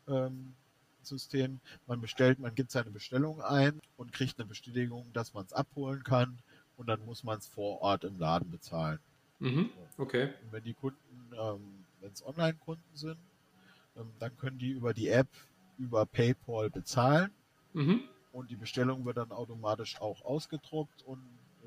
[0.07, 0.53] Ähm,
[1.03, 1.61] System.
[1.87, 6.03] Man bestellt, man gibt seine Bestellung ein und kriegt eine Bestätigung, dass man es abholen
[6.03, 6.39] kann
[6.77, 8.99] und dann muss man es vor Ort im Laden bezahlen.
[9.39, 9.71] Mhm.
[9.97, 10.25] Okay.
[10.43, 10.99] Und wenn die Kunden,
[11.33, 13.19] ähm, wenn es Online-Kunden sind,
[13.97, 15.29] ähm, dann können die über die App,
[15.79, 17.31] über PayPal bezahlen
[17.73, 18.03] mhm.
[18.33, 21.19] und die Bestellung wird dann automatisch auch ausgedruckt und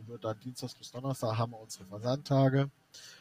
[0.05, 2.69] wird dann Dienstags bis Donnerstag haben wir unsere Versandtage.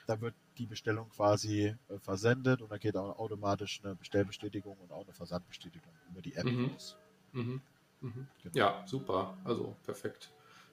[0.06, 4.92] Da wird die Bestellung quasi äh, versendet und dann geht auch automatisch eine Bestellbestätigung und
[4.92, 6.70] auch eine Versandbestätigung über die App mhm.
[6.70, 6.96] raus.
[7.32, 7.60] Mhm.
[8.00, 8.28] Mhm.
[8.42, 8.56] Genau.
[8.56, 9.36] Ja, super.
[9.44, 10.30] Also perfekt.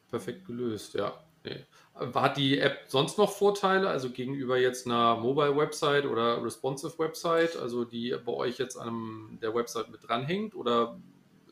[0.09, 1.13] Perfekt gelöst, ja.
[1.43, 1.65] Nee.
[1.93, 8.15] Hat die App sonst noch Vorteile, also gegenüber jetzt einer Mobile-Website oder Responsive-Website, also die
[8.23, 10.55] bei euch jetzt an der Website mit dranhängt?
[10.55, 10.97] Oder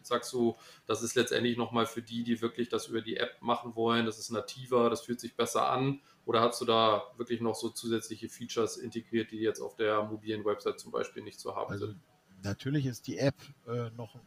[0.02, 3.76] sagst du, das ist letztendlich nochmal für die, die wirklich das über die App machen
[3.76, 6.02] wollen, das ist nativer, das fühlt sich besser an?
[6.26, 10.46] Oder hast du da wirklich noch so zusätzliche Features integriert, die jetzt auf der mobilen
[10.46, 12.00] Website zum Beispiel nicht zu haben also, sind?
[12.44, 13.36] Natürlich ist die App
[13.68, 14.22] äh, noch ein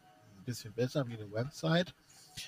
[0.45, 1.93] bisschen besser wie eine Website.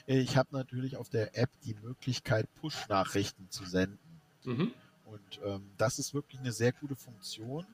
[0.06, 4.00] Ich habe natürlich auf der App die Möglichkeit, Push-Nachrichten zu senden.
[4.44, 4.74] Mhm.
[5.06, 7.66] Und ähm, das ist wirklich eine sehr gute Funktion.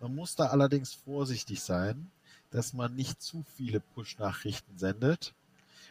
[0.00, 2.10] Man muss da allerdings vorsichtig sein,
[2.50, 5.34] dass man nicht zu viele Push-Nachrichten sendet.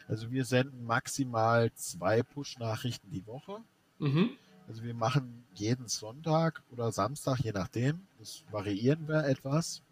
[0.08, 3.62] Also wir senden maximal zwei Push-Nachrichten die Woche.
[3.98, 4.30] Mhm.
[4.68, 8.06] Also wir machen jeden Sonntag oder Samstag, je nachdem.
[8.18, 9.82] Das variieren wir etwas.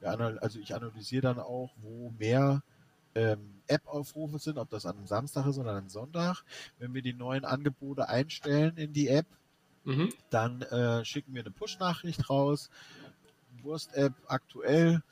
[0.00, 2.62] Wir also ich analysiere dann auch, wo mehr
[3.14, 6.44] ähm, App-Aufrufe sind, ob das an einem Samstag ist oder an einem Sonntag.
[6.78, 9.26] Wenn wir die neuen Angebote einstellen in die App,
[9.84, 10.12] mhm.
[10.30, 12.70] dann äh, schicken wir eine Push-Nachricht raus.
[13.62, 15.02] Wurst-App aktuell,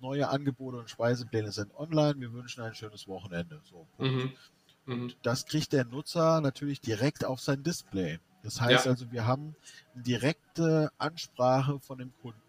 [0.00, 2.20] neue Angebote und Speisepläne sind online.
[2.20, 3.60] Wir wünschen ein schönes Wochenende.
[3.64, 4.32] So, mhm.
[4.86, 5.12] Und mhm.
[5.22, 8.20] das kriegt der Nutzer natürlich direkt auf sein Display.
[8.44, 8.90] Das heißt ja.
[8.90, 9.56] also, wir haben
[9.94, 12.40] eine direkte Ansprache von dem Kunden.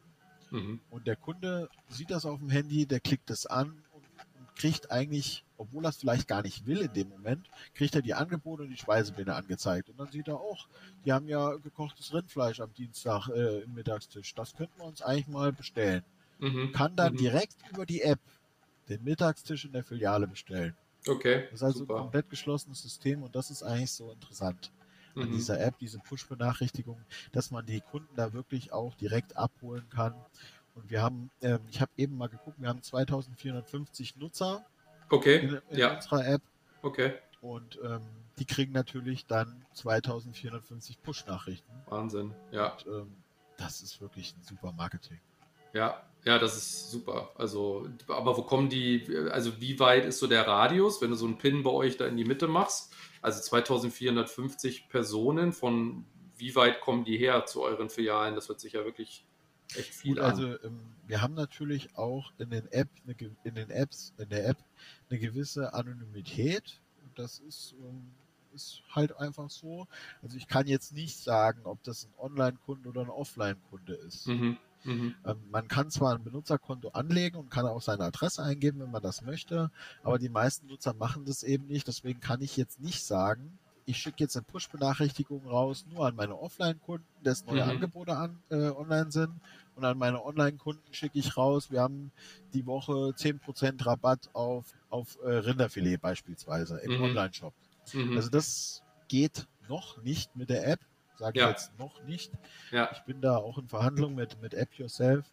[0.51, 0.79] Mhm.
[0.89, 4.03] Und der Kunde sieht das auf dem Handy, der klickt es an und,
[4.37, 8.01] und, kriegt eigentlich, obwohl er es vielleicht gar nicht will in dem Moment, kriegt er
[8.01, 9.89] die Angebote und die Speisepläne angezeigt.
[9.89, 10.67] Und dann sieht er auch,
[11.05, 14.35] die haben ja gekochtes Rindfleisch am Dienstag äh, im Mittagstisch.
[14.35, 16.03] Das könnten wir uns eigentlich mal bestellen.
[16.39, 16.73] Mhm.
[16.73, 17.17] Kann dann mhm.
[17.17, 18.19] direkt über die App
[18.89, 20.75] den Mittagstisch in der Filiale bestellen.
[21.07, 21.45] Okay.
[21.51, 21.95] Das ist also super.
[21.95, 24.71] ein komplett geschlossenes System und das ist eigentlich so interessant
[25.15, 25.33] an mhm.
[25.33, 26.99] dieser App, diese Push-Benachrichtigung,
[27.31, 30.13] dass man die Kunden da wirklich auch direkt abholen kann.
[30.75, 34.65] Und wir haben, ähm, ich habe eben mal geguckt, wir haben 2450 Nutzer
[35.09, 35.37] okay.
[35.37, 35.95] in, in ja.
[35.95, 36.41] unserer App.
[36.81, 37.13] Okay.
[37.41, 38.01] Und ähm,
[38.39, 41.71] die kriegen natürlich dann 2450 Push-Nachrichten.
[41.87, 42.73] Wahnsinn, ja.
[42.73, 43.15] Und, ähm,
[43.57, 45.19] das ist wirklich ein super Marketing.
[45.73, 47.31] Ja, ja, das ist super.
[47.35, 51.25] Also, aber wo kommen die, also wie weit ist so der Radius, wenn du so
[51.25, 52.93] einen Pin bei euch da in die Mitte machst?
[53.25, 56.05] Also 2450 Personen, von
[56.37, 58.35] wie weit kommen die her zu euren Filialen?
[58.35, 59.25] Das wird sich ja wirklich
[59.75, 60.29] echt viel Gut, an.
[60.31, 64.29] also ähm, wir haben natürlich auch in den App, eine, ge- in den Apps, in
[64.29, 64.57] der App
[65.09, 66.81] eine gewisse Anonymität.
[67.15, 68.11] Das ist, ähm,
[68.53, 69.87] ist halt einfach so.
[70.21, 74.27] Also ich kann jetzt nicht sagen, ob das ein Online-Kunde oder ein Offline-Kunde ist.
[74.27, 74.57] Mhm.
[74.85, 75.15] Mhm.
[75.25, 79.03] Ähm, man kann zwar ein Benutzerkonto anlegen und kann auch seine Adresse eingeben, wenn man
[79.03, 79.71] das möchte,
[80.03, 81.87] aber die meisten Nutzer machen das eben nicht.
[81.87, 86.39] Deswegen kann ich jetzt nicht sagen, ich schicke jetzt eine Push-Benachrichtigung raus, nur an meine
[86.39, 87.69] Offline-Kunden, dass neue Mhm.
[87.69, 89.39] Angebote an, äh, online sind.
[89.75, 92.11] Und an meine Online-Kunden schicke ich raus, wir haben
[92.53, 97.03] die Woche 10% Rabatt auf, auf äh, Rinderfilet beispielsweise im Mhm.
[97.03, 97.53] Online-Shop.
[97.93, 98.17] Mhm.
[98.17, 100.79] Also das geht noch nicht mit der App,
[101.17, 101.49] sage ich Ja.
[101.49, 102.31] jetzt noch nicht.
[102.71, 102.89] ja.
[102.91, 105.25] Ich bin da auch in Verhandlung mit, mit App Yourself,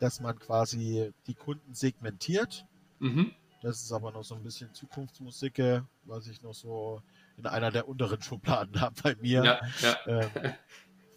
[0.00, 2.66] dass man quasi die Kunden segmentiert.
[2.98, 3.32] Mhm.
[3.62, 7.00] Das ist aber noch so ein bisschen Zukunftsmusik, was ich noch so
[7.38, 9.42] in einer der unteren Schubladen habe bei mir.
[9.44, 9.96] Ja, ja.
[10.06, 10.30] Ähm,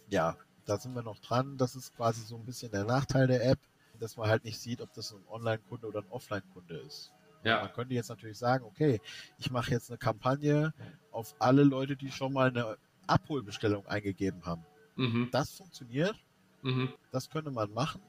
[0.08, 1.56] ja, da sind wir noch dran.
[1.58, 3.58] Das ist quasi so ein bisschen der Nachteil der App,
[4.00, 7.12] dass man halt nicht sieht, ob das ein Online-Kunde oder ein Offline-Kunde ist.
[7.44, 7.60] Ja.
[7.62, 9.00] Man könnte jetzt natürlich sagen, okay,
[9.38, 10.72] ich mache jetzt eine Kampagne
[11.12, 12.76] auf alle Leute, die schon mal eine
[13.08, 14.64] Abholbestellung eingegeben haben.
[14.96, 15.28] Mhm.
[15.30, 16.16] Das funktioniert,
[16.62, 16.92] Mhm.
[17.10, 18.00] das könnte man machen.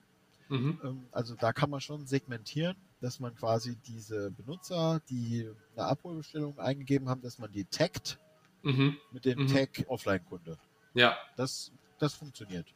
[0.49, 0.79] Mhm.
[0.83, 6.57] Ähm, Also da kann man schon segmentieren, dass man quasi diese Benutzer, die eine Abholbestellung
[6.59, 8.19] eingegeben haben, dass man die taggt
[8.63, 8.97] Mhm.
[9.12, 9.47] mit dem Mhm.
[9.47, 10.57] Tag Offline-Kunde.
[10.93, 12.67] Ja, Das, das funktioniert.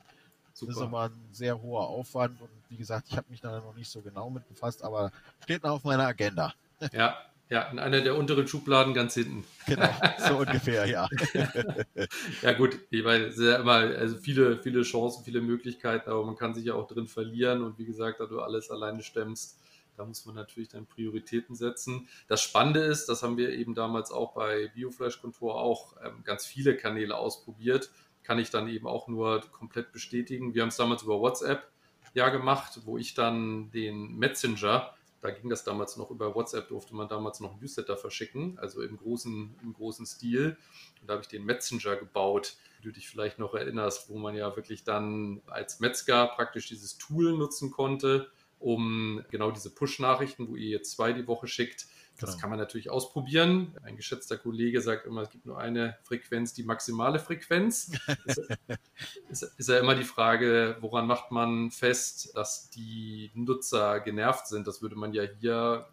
[0.52, 0.84] Das ist super.
[0.84, 4.02] aber ein sehr hoher Aufwand und wie gesagt, ich habe mich da noch nicht so
[4.02, 6.54] genau mit befasst, aber steht noch auf meiner Agenda.
[6.92, 7.18] Ja,
[7.54, 9.44] ja, in einer der unteren Schubladen ganz hinten.
[9.68, 9.88] Genau,
[10.18, 11.08] so ungefähr, ja.
[12.42, 16.56] Ja gut, ich meine, ja immer, also viele, viele Chancen, viele Möglichkeiten, aber man kann
[16.56, 19.60] sich ja auch drin verlieren und wie gesagt, da du alles alleine stemmst,
[19.96, 22.08] da muss man natürlich dann Prioritäten setzen.
[22.28, 26.76] Das Spannende ist, das haben wir eben damals auch bei Bioflash-Kontor auch ähm, ganz viele
[26.76, 27.92] Kanäle ausprobiert,
[28.24, 30.56] kann ich dann eben auch nur komplett bestätigen.
[30.56, 31.70] Wir haben es damals über WhatsApp
[32.16, 36.94] ja gemacht, wo ich dann den Messenger, da ging das damals noch über WhatsApp, durfte
[36.94, 40.58] man damals noch Newsletter verschicken, also im großen, im großen Stil.
[41.00, 44.36] Und da habe ich den Messenger gebaut, wie du dich vielleicht noch erinnerst, wo man
[44.36, 50.58] ja wirklich dann als Metzger praktisch dieses Tool nutzen konnte, um genau diese Push-Nachrichten, wo
[50.58, 51.88] ihr jetzt zwei die Woche schickt,
[52.20, 52.42] das Genau.
[52.42, 53.76] kann man natürlich ausprobieren.
[53.84, 57.92] Ein geschätzter Kollege sagt immer, es gibt nur eine Frequenz, die maximale Frequenz.
[58.26, 58.40] ist,
[59.30, 64.68] ist, ist ja immer die Frage, woran macht man fest, dass die Nutzer genervt sind?
[64.68, 65.88] Das würde man ja hier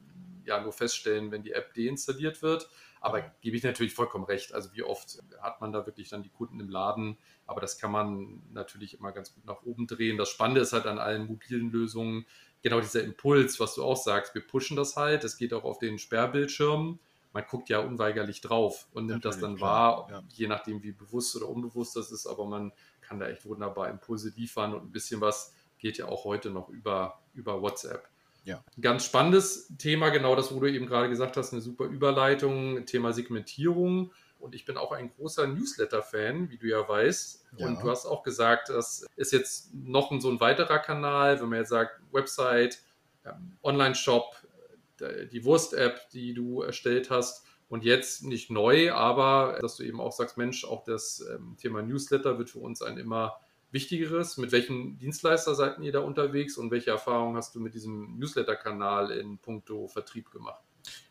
[0.44, 2.68] ja nur feststellen, wenn die App deinstalliert wird.
[3.00, 4.52] Aber gebe ich natürlich vollkommen recht.
[4.52, 7.16] Also wie oft hat man da wirklich dann die Kunden im Laden?
[7.46, 10.18] Aber das kann man natürlich immer ganz gut nach oben drehen.
[10.18, 12.26] Das Spannende ist halt an allen mobilen Lösungen
[12.62, 14.34] genau dieser Impuls, was du auch sagst.
[14.34, 15.24] Wir pushen das halt.
[15.24, 16.98] Es geht auch auf den Sperrbildschirm.
[17.32, 20.22] Man guckt ja unweigerlich drauf und nimmt das dann Natürlich, klar, wahr, ja.
[20.30, 22.26] je nachdem, wie bewusst oder unbewusst das ist.
[22.26, 26.24] Aber man kann da echt wunderbar Impulse liefern und ein bisschen was geht ja auch
[26.24, 28.08] heute noch über, über WhatsApp.
[28.44, 28.64] Ja.
[28.80, 33.12] Ganz spannendes Thema, genau das, wo du eben gerade gesagt hast, eine super Überleitung, Thema
[33.12, 34.12] Segmentierung.
[34.40, 37.46] Und ich bin auch ein großer Newsletter-Fan, wie du ja weißt.
[37.56, 37.66] Ja.
[37.66, 41.48] Und du hast auch gesagt, das ist jetzt noch ein, so ein weiterer Kanal, wenn
[41.48, 42.80] man jetzt sagt, Website,
[43.24, 44.34] ähm, Online-Shop,
[45.00, 47.46] äh, die Wurst-App, die du erstellt hast.
[47.68, 51.82] Und jetzt nicht neu, aber dass du eben auch sagst, Mensch, auch das ähm, Thema
[51.82, 53.38] Newsletter wird für uns ein immer
[53.70, 54.36] wichtigeres.
[54.38, 59.12] Mit welchen Dienstleister seid ihr da unterwegs und welche Erfahrungen hast du mit diesem Newsletter-Kanal
[59.12, 60.64] in puncto Vertrieb gemacht?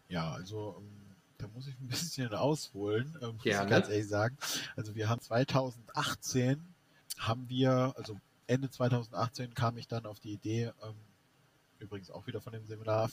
[0.09, 0.98] Ja, also ähm,
[1.39, 3.65] da muss ich ein bisschen ausholen, ähm, muss Gerne.
[3.65, 4.37] ich ganz ehrlich sagen.
[4.75, 6.61] Also wir haben 2018
[7.17, 10.95] haben wir, also Ende 2018 kam ich dann auf die Idee, ähm,
[11.79, 13.09] übrigens auch wieder von dem Seminar,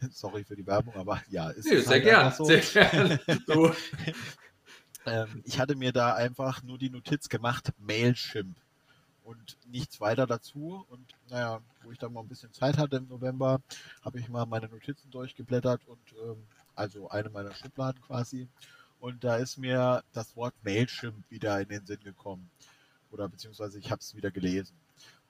[0.10, 2.44] sorry für die Werbung, aber ja, ist Nee, sehr gern, so.
[2.44, 3.18] sehr gern.
[3.46, 3.74] So.
[5.06, 8.56] Ähm, ich hatte mir da einfach nur die Notiz gemacht, Mailchimp
[9.24, 10.86] und nichts weiter dazu.
[10.88, 13.60] Und naja, wo ich dann mal ein bisschen Zeit hatte im November,
[14.02, 18.48] habe ich mal meine Notizen durchgeblättert und ähm, also eine meiner Schubladen quasi.
[19.00, 22.50] Und da ist mir das Wort Mailchimp wieder in den Sinn gekommen.
[23.10, 24.76] Oder beziehungsweise ich habe es wieder gelesen.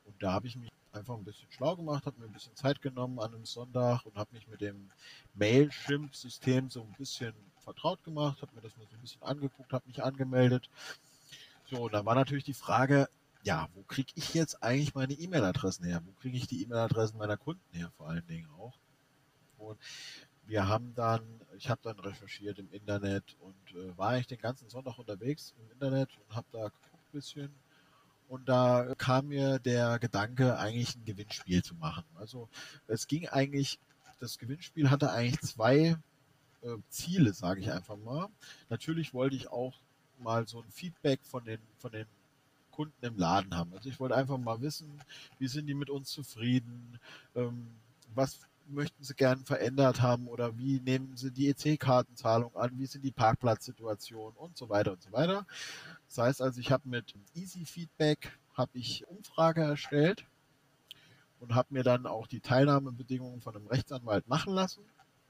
[0.04, 2.80] Und da habe ich mich einfach ein bisschen schlau gemacht, habe mir ein bisschen Zeit
[2.80, 4.88] genommen an einem Sonntag und habe mich mit dem
[5.34, 9.86] Mailchimp-System so ein bisschen vertraut gemacht, habe mir das mal so ein bisschen angeguckt, habe
[9.86, 10.70] mich angemeldet.
[11.70, 13.08] So, und dann war natürlich die Frage,
[13.42, 16.02] ja, wo kriege ich jetzt eigentlich meine E-Mail-Adressen her?
[16.04, 18.74] Wo kriege ich die E-Mail-Adressen meiner Kunden her, vor allen Dingen auch?
[19.58, 19.78] Und
[20.46, 21.22] wir haben dann,
[21.56, 25.70] ich habe dann recherchiert im Internet und äh, war eigentlich den ganzen Sonntag unterwegs im
[25.70, 27.54] Internet und habe da geguckt ein bisschen.
[28.28, 32.04] Und da kam mir der Gedanke, eigentlich ein Gewinnspiel zu machen.
[32.14, 32.48] Also
[32.86, 33.78] es ging eigentlich,
[34.18, 35.96] das Gewinnspiel hatte eigentlich zwei
[36.62, 38.28] äh, Ziele, sage ich einfach mal.
[38.70, 39.74] Natürlich wollte ich auch
[40.18, 42.06] mal so ein Feedback von den, von den
[42.70, 43.72] Kunden im Laden haben.
[43.74, 45.00] Also ich wollte einfach mal wissen,
[45.38, 46.98] wie sind die mit uns zufrieden,
[47.36, 47.68] ähm,
[48.14, 53.02] was möchten sie gern verändert haben oder wie nehmen sie die EC-Kartenzahlung an, wie sind
[53.02, 55.46] die Parkplatzsituationen und so weiter und so weiter.
[56.08, 60.24] Das heißt also, ich habe mit Easy Feedback habe ich Umfrage erstellt
[61.40, 64.82] und habe mir dann auch die Teilnahmebedingungen von einem Rechtsanwalt machen lassen.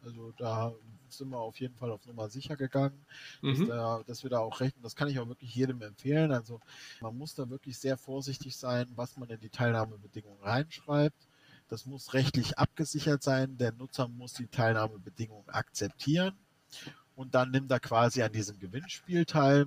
[0.05, 0.75] Also da
[1.09, 3.05] sind wir auf jeden Fall auf Nummer sicher gegangen,
[3.41, 3.59] mhm.
[3.59, 6.33] dass, da, dass, wir da auch recht, das kann ich auch wirklich jedem empfehlen.
[6.33, 6.61] Also
[7.01, 11.29] man muss da wirklich sehr vorsichtig sein, was man in die Teilnahmebedingungen reinschreibt.
[11.69, 13.57] Das muss rechtlich abgesichert sein.
[13.57, 16.37] Der Nutzer muss die Teilnahmebedingungen akzeptieren
[17.17, 19.67] und dann nimmt er quasi an diesem Gewinnspiel teil.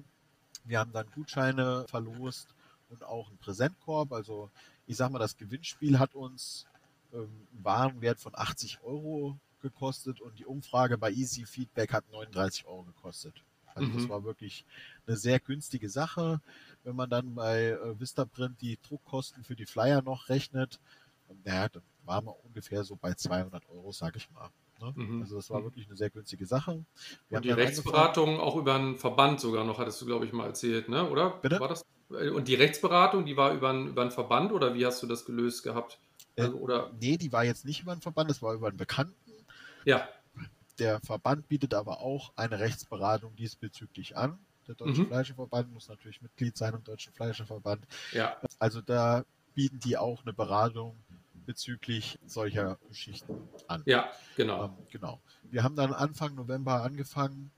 [0.65, 2.53] Wir haben dann Gutscheine verlost
[2.89, 4.11] und auch einen Präsentkorb.
[4.11, 4.49] Also
[4.85, 6.65] ich sag mal, das Gewinnspiel hat uns
[7.13, 12.65] ähm, einen Warenwert von 80 Euro gekostet und die Umfrage bei Easy Feedback hat 39
[12.65, 13.33] Euro gekostet.
[13.75, 13.97] Also mhm.
[13.97, 14.65] das war wirklich
[15.05, 16.41] eine sehr günstige Sache.
[16.83, 20.79] Wenn man dann bei äh, Vistaprint die Druckkosten für die Flyer noch rechnet,
[21.43, 24.49] naja, dann waren wir ungefähr so bei 200 Euro, sag ich mal.
[24.79, 24.93] Ne?
[24.95, 25.21] Mhm.
[25.21, 25.65] Also das war mhm.
[25.65, 26.83] wirklich eine sehr günstige Sache.
[27.29, 30.45] Wir und die Rechtsberatung auch über einen Verband sogar noch, hattest du, glaube ich, mal
[30.45, 31.09] erzählt, ne?
[31.09, 31.31] oder?
[31.41, 31.59] Bitte?
[31.59, 31.85] War das?
[32.09, 35.25] Und die Rechtsberatung, die war über einen, über einen Verband oder wie hast du das
[35.25, 35.99] gelöst gehabt?
[36.35, 36.91] Äh, also, oder?
[36.99, 39.13] Nee, die war jetzt nicht über einen Verband, das war über einen Bekannten.
[39.83, 40.07] Ja.
[40.79, 44.37] Der Verband bietet aber auch eine Rechtsberatung diesbezüglich an.
[44.67, 45.07] Der Deutsche mhm.
[45.07, 47.85] Fleischerverband muss natürlich Mitglied sein im Deutschen Fleischerverband.
[48.11, 48.37] Ja.
[48.59, 49.25] Also da
[49.55, 50.95] bieten die auch eine Beratung
[51.47, 53.81] bezüglich solcher Geschichten an.
[53.85, 54.65] Ja, genau.
[54.65, 55.21] Ähm, genau.
[55.43, 57.51] Wir haben dann Anfang November angefangen,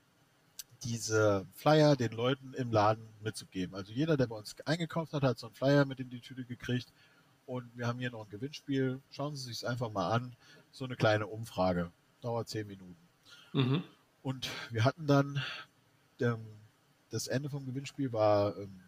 [0.84, 3.74] diese Flyer den Leuten im Laden mitzugeben.
[3.74, 6.44] Also jeder, der bei uns eingekauft hat, hat so einen Flyer mit in die Tüte
[6.44, 6.92] gekriegt.
[7.46, 9.02] Und wir haben hier noch ein Gewinnspiel.
[9.10, 10.36] Schauen Sie sich es einfach mal an.
[10.70, 11.90] So eine kleine Umfrage.
[12.20, 12.96] Dauert zehn Minuten.
[13.52, 13.82] Mhm.
[14.22, 15.42] Und wir hatten dann,
[16.20, 16.46] ähm,
[17.10, 18.80] das Ende vom Gewinnspiel war ähm,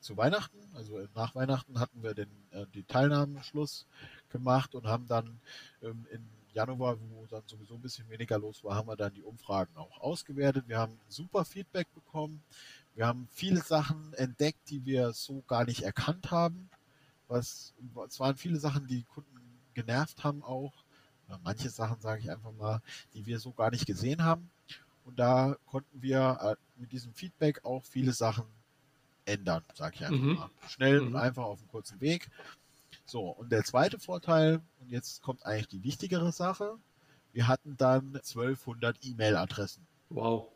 [0.00, 0.58] zu Weihnachten.
[0.74, 3.86] Also nach Weihnachten hatten wir den, äh, die Teilnahmeschluss
[4.30, 5.40] gemacht und haben dann
[5.82, 9.22] ähm, in Januar, wo dann sowieso ein bisschen weniger los war, haben wir dann die
[9.22, 10.66] Umfragen auch ausgewertet.
[10.66, 12.42] Wir haben super Feedback bekommen.
[12.94, 16.68] Wir haben viele Sachen entdeckt, die wir so gar nicht erkannt haben.
[17.28, 17.74] Was,
[18.08, 19.38] es waren viele Sachen, die Kunden
[19.74, 20.72] genervt haben auch.
[21.44, 22.80] Manche Sachen, sage ich einfach mal,
[23.12, 24.50] die wir so gar nicht gesehen haben.
[25.04, 28.46] Und da konnten wir äh, mit diesem Feedback auch viele Sachen
[29.26, 30.34] ändern, sage ich einfach mhm.
[30.34, 30.50] mal.
[30.68, 31.06] Schnell mhm.
[31.08, 32.30] und einfach auf einem kurzen Weg.
[33.08, 36.76] So, und der zweite Vorteil, und jetzt kommt eigentlich die wichtigere Sache,
[37.32, 39.86] wir hatten dann 1200 E-Mail-Adressen.
[40.10, 40.48] Wow.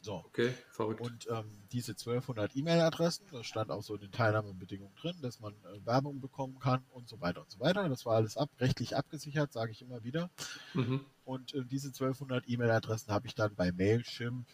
[0.00, 0.14] So.
[0.26, 1.00] Okay, verrückt.
[1.00, 5.52] Und ähm, diese 1200 E-Mail-Adressen, das stand auch so in den Teilnahmebedingungen drin, dass man
[5.52, 7.88] äh, Werbung bekommen kann und so weiter und so weiter.
[7.88, 10.30] Das war alles ab, rechtlich abgesichert, sage ich immer wieder.
[10.74, 11.04] Mhm.
[11.24, 14.48] Und äh, diese 1200 E-Mail-Adressen habe ich dann bei Mailchimp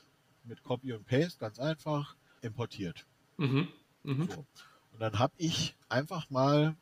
[0.45, 3.07] mit Copy und Paste ganz einfach importiert.
[3.39, 3.69] Mhm.
[4.03, 4.29] Mhm.
[4.29, 4.45] So.
[4.93, 6.77] Und dann habe ich einfach mal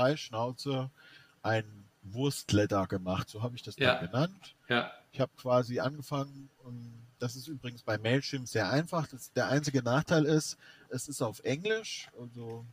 [0.00, 0.90] Freischnauze
[1.42, 1.64] ein
[2.02, 3.96] Wurstletter gemacht, so habe ich das ja.
[3.96, 4.56] dann genannt.
[4.68, 4.90] Ja.
[5.12, 6.48] Ich habe quasi angefangen,
[7.18, 9.06] das ist übrigens bei Mailchimp sehr einfach.
[9.08, 10.56] Das, der einzige Nachteil ist,
[10.88, 12.08] es ist auf Englisch.
[12.18, 12.64] Also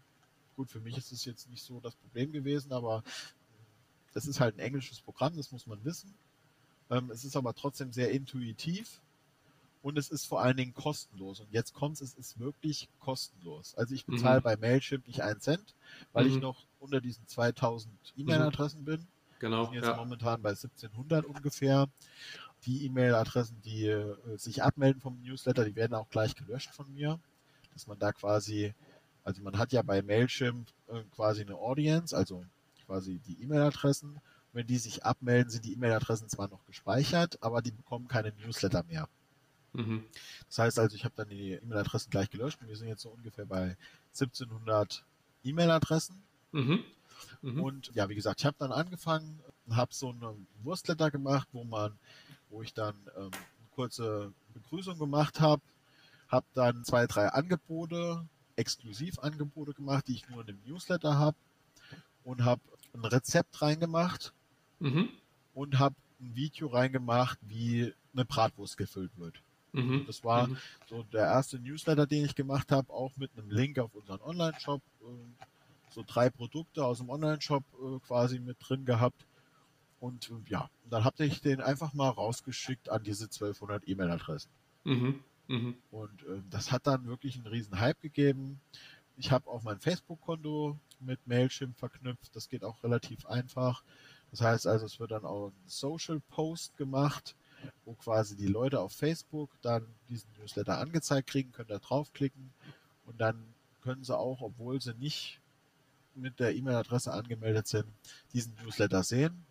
[0.56, 3.04] gut, für mich ist es jetzt nicht so das Problem gewesen, aber
[4.14, 6.14] das ist halt ein englisches Programm, das muss man wissen.
[6.90, 9.02] Ähm, es ist aber trotzdem sehr intuitiv
[9.88, 11.40] und es ist vor allen Dingen kostenlos.
[11.40, 13.74] Und jetzt kommt es, es ist wirklich kostenlos.
[13.76, 14.44] Also ich bezahle mhm.
[14.44, 15.76] bei Mailchimp nicht einen Cent,
[16.12, 16.32] weil mhm.
[16.32, 19.08] ich noch unter diesen 2000 E-Mail-Adressen bin.
[19.40, 19.64] Genau.
[19.64, 19.96] Ich bin jetzt ja.
[19.96, 21.88] momentan bei 1700 ungefähr.
[22.66, 27.18] Die E-Mail-Adressen, die äh, sich abmelden vom Newsletter, die werden auch gleich gelöscht von mir.
[27.72, 28.74] Dass man da quasi,
[29.24, 32.44] also man hat ja bei Mailchimp äh, quasi eine Audience, also
[32.86, 34.20] quasi die E-Mail-Adressen.
[34.52, 38.84] Wenn die sich abmelden, sind die E-Mail-Adressen zwar noch gespeichert, aber die bekommen keine Newsletter
[38.84, 39.08] mehr.
[39.74, 40.04] Mhm.
[40.48, 43.10] Das heißt also, ich habe dann die E-Mail-Adressen gleich gelöscht und wir sind jetzt so
[43.10, 43.78] ungefähr bei
[44.14, 45.04] 1700
[45.44, 46.22] E-Mail-Adressen.
[46.52, 46.84] Mhm.
[47.42, 47.64] Mhm.
[47.64, 49.40] Und ja, wie gesagt, ich habe dann angefangen,
[49.70, 51.98] habe so eine Wurstletter gemacht, wo man,
[52.50, 55.62] wo ich dann ähm, eine kurze Begrüßung gemacht habe,
[56.28, 61.38] habe dann zwei, drei Angebote, Exklusivangebote gemacht, die ich nur in dem Newsletter habe
[62.24, 62.62] und habe
[62.94, 64.34] ein Rezept reingemacht
[64.80, 65.10] mhm.
[65.54, 69.42] und habe ein Video reingemacht, wie eine Bratwurst gefüllt wird.
[69.78, 70.06] Mhm.
[70.08, 70.58] Das war mhm.
[70.88, 74.82] so der erste Newsletter, den ich gemacht habe, auch mit einem Link auf unseren Online-Shop.
[75.02, 75.46] Äh,
[75.90, 79.26] so drei Produkte aus dem Online-Shop äh, quasi mit drin gehabt.
[80.00, 84.52] Und äh, ja, dann habe ich den einfach mal rausgeschickt an diese 1200 E-Mail-Adressen.
[84.84, 85.24] Mhm.
[85.48, 85.78] Mhm.
[85.92, 88.60] Und äh, das hat dann wirklich einen riesen Hype gegeben.
[89.16, 92.36] Ich habe auch mein Facebook-Konto mit Mailchimp verknüpft.
[92.36, 93.84] Das geht auch relativ einfach.
[94.32, 97.36] Das heißt also, es wird dann auch ein Social Post gemacht
[97.86, 102.54] wo quasi die Leute auf Facebook dann diesen Newsletter angezeigt kriegen, können da draufklicken
[103.06, 105.40] und dann können sie auch, obwohl sie nicht
[106.16, 107.88] mit der E-Mail-Adresse angemeldet sind,
[108.34, 109.46] diesen Newsletter sehen.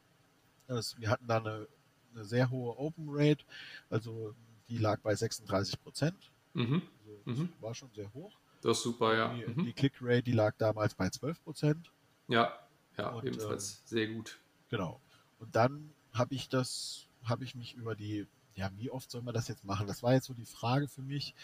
[0.67, 1.69] Das, wir hatten da eine,
[2.15, 3.45] eine, sehr hohe Open Rate,
[3.89, 4.35] also
[4.69, 6.33] die lag bei 36 Prozent.
[6.55, 6.83] Mhm.
[7.27, 7.53] Also mhm.
[7.61, 8.37] war schon sehr hoch.
[8.63, 9.35] Das ist super, ja.
[9.35, 9.65] Die, mhm.
[9.65, 11.93] die Click-Rate, die lag damals bei 12 Prozent.
[12.29, 12.59] Ja,
[12.99, 14.39] ja, und, ebenfalls ähm, sehr gut.
[14.71, 15.01] Genau.
[15.39, 19.35] Und dann habe ich das, habe ich mich über die, ja, wie oft soll man
[19.35, 19.87] das jetzt machen?
[19.87, 21.35] Das war jetzt so die Frage für mich.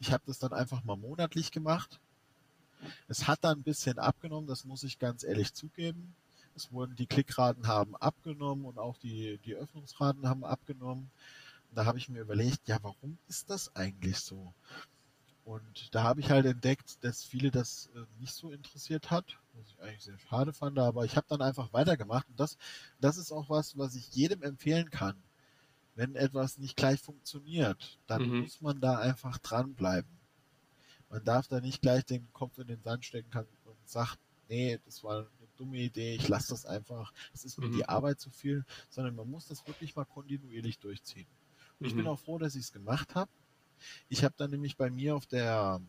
[0.00, 2.00] Ich habe das dann einfach mal monatlich gemacht.
[3.08, 6.14] Es hat dann ein bisschen abgenommen, das muss ich ganz ehrlich zugeben.
[6.54, 11.10] Es wurden die Klickraten haben abgenommen und auch die, die Öffnungsraten haben abgenommen.
[11.70, 14.52] Und da habe ich mir überlegt, ja, warum ist das eigentlich so?
[15.44, 19.68] Und da habe ich halt entdeckt, dass viele das äh, nicht so interessiert hat, was
[19.68, 22.58] ich eigentlich sehr schade fand, aber ich habe dann einfach weitergemacht und das,
[23.00, 25.16] das ist auch was, was ich jedem empfehlen kann.
[25.98, 28.40] Wenn etwas nicht gleich funktioniert, dann mhm.
[28.40, 30.10] muss man da einfach dranbleiben.
[31.10, 34.18] Man darf da nicht gleich den Kopf in den Sand stecken und sagt,
[34.48, 37.76] nee, das war eine dumme Idee, ich lasse das einfach, es ist mir mhm.
[37.76, 41.26] die Arbeit zu viel, sondern man muss das wirklich mal kontinuierlich durchziehen.
[41.78, 41.86] Und mhm.
[41.86, 42.10] ich bin mhm.
[42.10, 43.30] auch froh, dass ich es gemacht habe
[44.08, 45.80] ich habe dann nämlich bei mir auf der,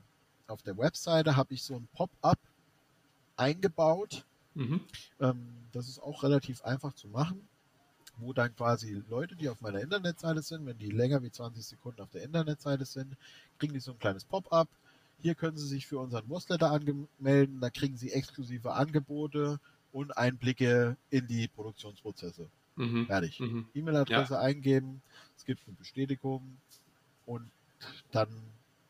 [0.48, 2.40] auf der Webseite habe ich so ein Pop-up
[3.36, 4.26] eingebaut.
[4.56, 4.82] Mhm.
[5.20, 7.48] Ähm, das ist auch relativ einfach zu machen,
[8.20, 12.02] wo dann quasi Leute, die auf meiner Internetseite sind, wenn die länger wie 20 Sekunden
[12.02, 13.16] auf der Internetseite sind,
[13.58, 14.68] kriegen die so ein kleines Pop-up.
[15.22, 19.60] Hier können Sie sich für unseren Newsletter anmelden, da kriegen Sie exklusive Angebote
[19.92, 22.50] und Einblicke in die Produktionsprozesse.
[22.76, 23.08] Mhm.
[23.08, 23.40] Fertig.
[23.40, 23.68] Mhm.
[23.74, 24.40] E-Mail-Adresse ja.
[24.40, 25.02] eingeben,
[25.36, 26.58] es gibt eine Bestätigung
[27.26, 27.50] und
[28.12, 28.30] dann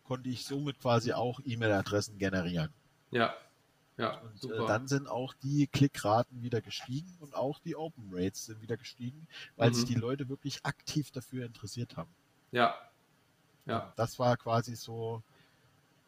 [0.03, 2.69] konnte ich somit quasi auch E-Mail-Adressen generieren.
[3.11, 3.34] Ja.
[4.00, 8.45] Ja, und äh, dann sind auch die Klickraten wieder gestiegen und auch die Open Rates
[8.45, 9.28] sind wieder gestiegen,
[9.58, 9.74] weil mhm.
[9.74, 12.10] sich die Leute wirklich aktiv dafür interessiert haben.
[12.52, 12.76] Ja.
[13.66, 13.91] Ja.
[13.97, 15.22] Das war quasi so,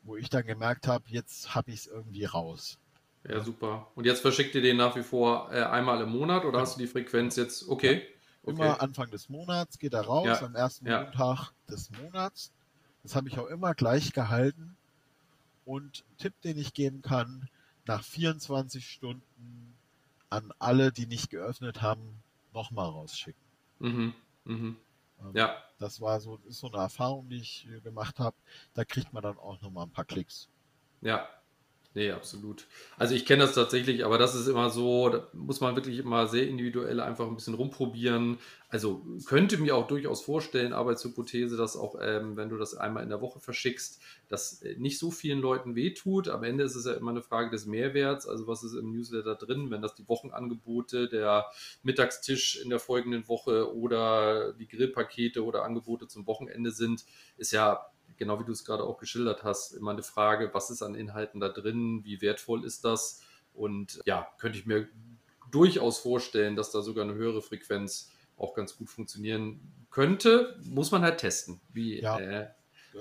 [0.03, 2.79] wo ich dann gemerkt habe, jetzt habe ich es irgendwie raus.
[3.27, 3.87] Ja, super.
[3.95, 6.61] Und jetzt verschickt ihr den nach wie vor äh, einmal im Monat oder ja.
[6.61, 7.67] hast du die Frequenz jetzt?
[7.67, 8.07] Okay.
[8.45, 8.51] Ja.
[8.51, 8.79] Immer okay.
[8.79, 12.53] Anfang des Monats geht er raus, am ersten Montag des Monats.
[13.03, 14.77] Das habe ich auch immer gleich gehalten.
[15.65, 17.49] Und Tipp, den ich geben kann,
[17.91, 19.75] nach 24 Stunden
[20.29, 22.23] an alle, die nicht geöffnet haben,
[22.53, 23.41] nochmal rausschicken.
[23.79, 24.13] Mhm.
[24.45, 24.77] Mhm.
[25.19, 25.57] Ähm, ja.
[25.77, 28.35] Das war so, ist so eine Erfahrung, die ich gemacht habe.
[28.73, 30.47] Da kriegt man dann auch nochmal ein paar Klicks.
[31.01, 31.27] Ja,
[31.93, 32.67] Nee, absolut.
[32.97, 36.25] Also ich kenne das tatsächlich, aber das ist immer so, da muss man wirklich immer
[36.27, 38.37] sehr individuell einfach ein bisschen rumprobieren.
[38.69, 43.09] Also könnte mir auch durchaus vorstellen, Arbeitshypothese, dass auch, ähm, wenn du das einmal in
[43.09, 46.29] der Woche verschickst, das äh, nicht so vielen Leuten wehtut.
[46.29, 48.25] Am Ende ist es ja immer eine Frage des Mehrwerts.
[48.25, 51.47] Also was ist im Newsletter drin, wenn das die Wochenangebote, der
[51.83, 57.03] Mittagstisch in der folgenden Woche oder die Grillpakete oder Angebote zum Wochenende sind,
[57.35, 57.90] ist ja
[58.21, 61.39] genau wie du es gerade auch geschildert hast, immer eine Frage, was ist an Inhalten
[61.39, 63.23] da drin, wie wertvoll ist das?
[63.51, 64.87] Und ja, könnte ich mir
[65.49, 69.59] durchaus vorstellen, dass da sogar eine höhere Frequenz auch ganz gut funktionieren
[69.89, 70.55] könnte.
[70.65, 72.19] Muss man halt testen, wie, ja.
[72.19, 72.49] äh,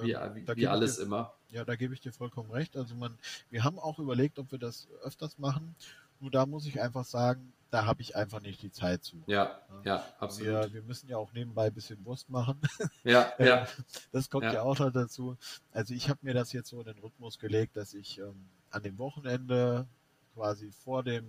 [0.01, 1.35] wie, ähm, wie, wie alles dir, immer.
[1.51, 2.79] Ja, da gebe ich dir vollkommen recht.
[2.79, 3.19] Also man,
[3.51, 5.77] wir haben auch überlegt, ob wir das öfters machen.
[6.19, 9.23] Nur da muss ich einfach sagen, da habe ich einfach nicht die Zeit zu.
[9.27, 10.49] Ja, ja, absolut.
[10.49, 12.61] Wir, wir müssen ja auch nebenbei ein bisschen Wurst machen.
[13.05, 13.67] Ja, ja.
[14.13, 15.37] Das kommt ja, ja auch noch dazu.
[15.73, 18.83] Also ich habe mir das jetzt so in den Rhythmus gelegt, dass ich ähm, an
[18.83, 19.87] dem Wochenende
[20.35, 21.25] quasi vor dem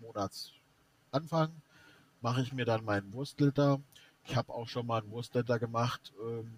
[0.00, 1.50] Monatsanfang
[2.20, 3.80] mache ich mir dann meinen Wurstletter.
[4.24, 6.52] Ich habe auch schon mal einen Wurstletter gemacht, ähm,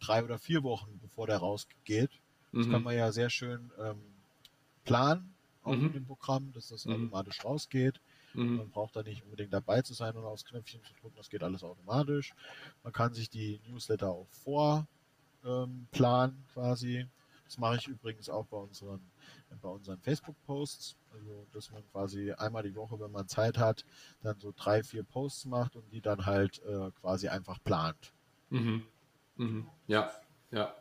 [0.00, 2.10] drei oder vier Wochen bevor der rausgeht.
[2.52, 2.72] Das mhm.
[2.72, 4.00] kann man ja sehr schön ähm,
[4.84, 5.84] planen, auch mhm.
[5.84, 6.94] mit dem Programm, dass das mhm.
[6.94, 8.00] automatisch rausgeht.
[8.34, 8.56] Mhm.
[8.56, 11.42] Man braucht da nicht unbedingt dabei zu sein und aufs Knöpfchen zu drücken, das geht
[11.42, 12.34] alles automatisch.
[12.82, 14.86] Man kann sich die Newsletter auch vorplanen
[15.44, 17.06] ähm, quasi.
[17.44, 19.00] Das mache ich übrigens auch bei unseren,
[19.60, 20.96] bei unseren Facebook-Posts.
[21.12, 23.84] Also, dass man quasi einmal die Woche, wenn man Zeit hat,
[24.22, 28.12] dann so drei, vier Posts macht und die dann halt äh, quasi einfach plant.
[28.50, 28.84] Mhm.
[29.36, 29.68] Mhm.
[29.86, 30.10] Ja,
[30.50, 30.74] ja,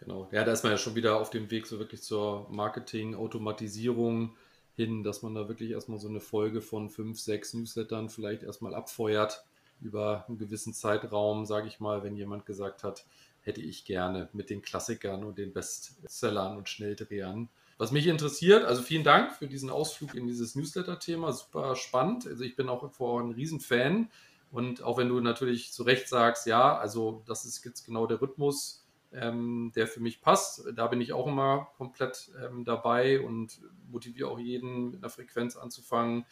[0.00, 0.28] genau.
[0.32, 4.36] Ja, da ist man ja schon wieder auf dem Weg so wirklich zur Marketing, Automatisierung,
[4.76, 8.74] hin, dass man da wirklich erstmal so eine Folge von fünf, sechs Newslettern vielleicht erstmal
[8.74, 9.44] abfeuert
[9.80, 13.04] über einen gewissen Zeitraum, sage ich mal, wenn jemand gesagt hat,
[13.40, 17.48] hätte ich gerne mit den Klassikern und den Bestsellern und Schnelldrehern.
[17.78, 22.26] Was mich interessiert, also vielen Dank für diesen Ausflug in dieses Newsletter-Thema, super spannend.
[22.26, 24.10] Also ich bin auch vor ein Riesenfan
[24.50, 28.20] und auch wenn du natürlich zu Recht sagst, ja, also das ist jetzt genau der
[28.20, 30.64] Rhythmus, ähm, der für mich passt.
[30.74, 35.56] Da bin ich auch immer komplett ähm, dabei und motiviere auch jeden mit einer Frequenz
[35.56, 36.26] anzufangen,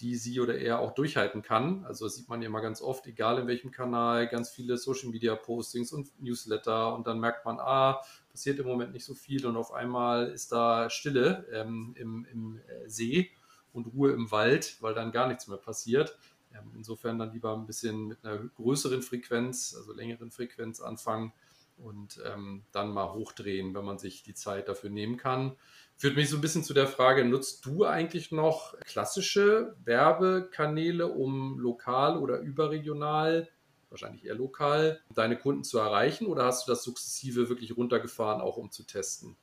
[0.00, 1.84] die sie oder er auch durchhalten kann.
[1.86, 5.10] Also das sieht man ja immer ganz oft, egal in welchem Kanal, ganz viele Social
[5.10, 9.46] Media Postings und Newsletter und dann merkt man, ah, passiert im Moment nicht so viel
[9.46, 13.30] und auf einmal ist da Stille ähm, im, im äh, See
[13.72, 16.18] und Ruhe im Wald, weil dann gar nichts mehr passiert.
[16.52, 21.32] Ähm, insofern dann lieber ein bisschen mit einer größeren Frequenz, also längeren Frequenz anfangen
[21.76, 25.56] und ähm, dann mal hochdrehen, wenn man sich die Zeit dafür nehmen kann.
[25.96, 31.58] Führt mich so ein bisschen zu der Frage, nutzt du eigentlich noch klassische Werbekanäle, um
[31.58, 33.48] lokal oder überregional,
[33.88, 38.56] wahrscheinlich eher lokal, deine Kunden zu erreichen oder hast du das sukzessive wirklich runtergefahren, auch
[38.56, 39.36] um zu testen?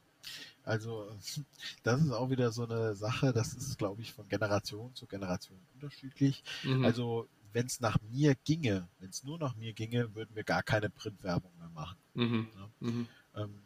[0.64, 1.10] Also,
[1.84, 5.60] das ist auch wieder so eine Sache, das ist, glaube ich, von Generation zu Generation
[5.74, 6.44] unterschiedlich.
[6.64, 6.86] Mhm.
[6.86, 10.64] Also, wenn es nach mir ginge, wenn es nur nach mir ginge, würden wir gar
[10.64, 11.97] keine Printwerbung mehr machen.
[12.16, 12.47] Mhm.
[12.56, 12.70] Ja?
[12.80, 13.08] Mhm.
[13.36, 13.62] Ähm,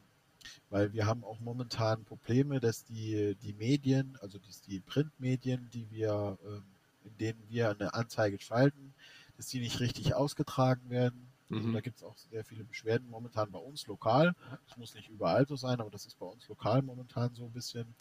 [0.70, 5.90] weil wir haben auch momentan Probleme, dass die, die Medien, also die, die Printmedien, die
[5.90, 6.64] wir, ähm,
[7.04, 8.94] in denen wir eine Anzeige schalten,
[9.38, 11.28] dass die nicht richtig ausgetragen werden.
[11.50, 11.74] Also mhm.
[11.74, 14.36] da gibt es auch sehr viele Beschwerden momentan bei uns lokal.
[14.70, 17.54] Es muss nicht überall so sein, aber das ist bei uns lokal momentan so ein
[17.54, 17.96] bisschen.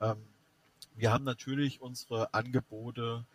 [0.00, 0.18] Ähm,
[0.94, 3.26] wir haben natürlich unsere Angebote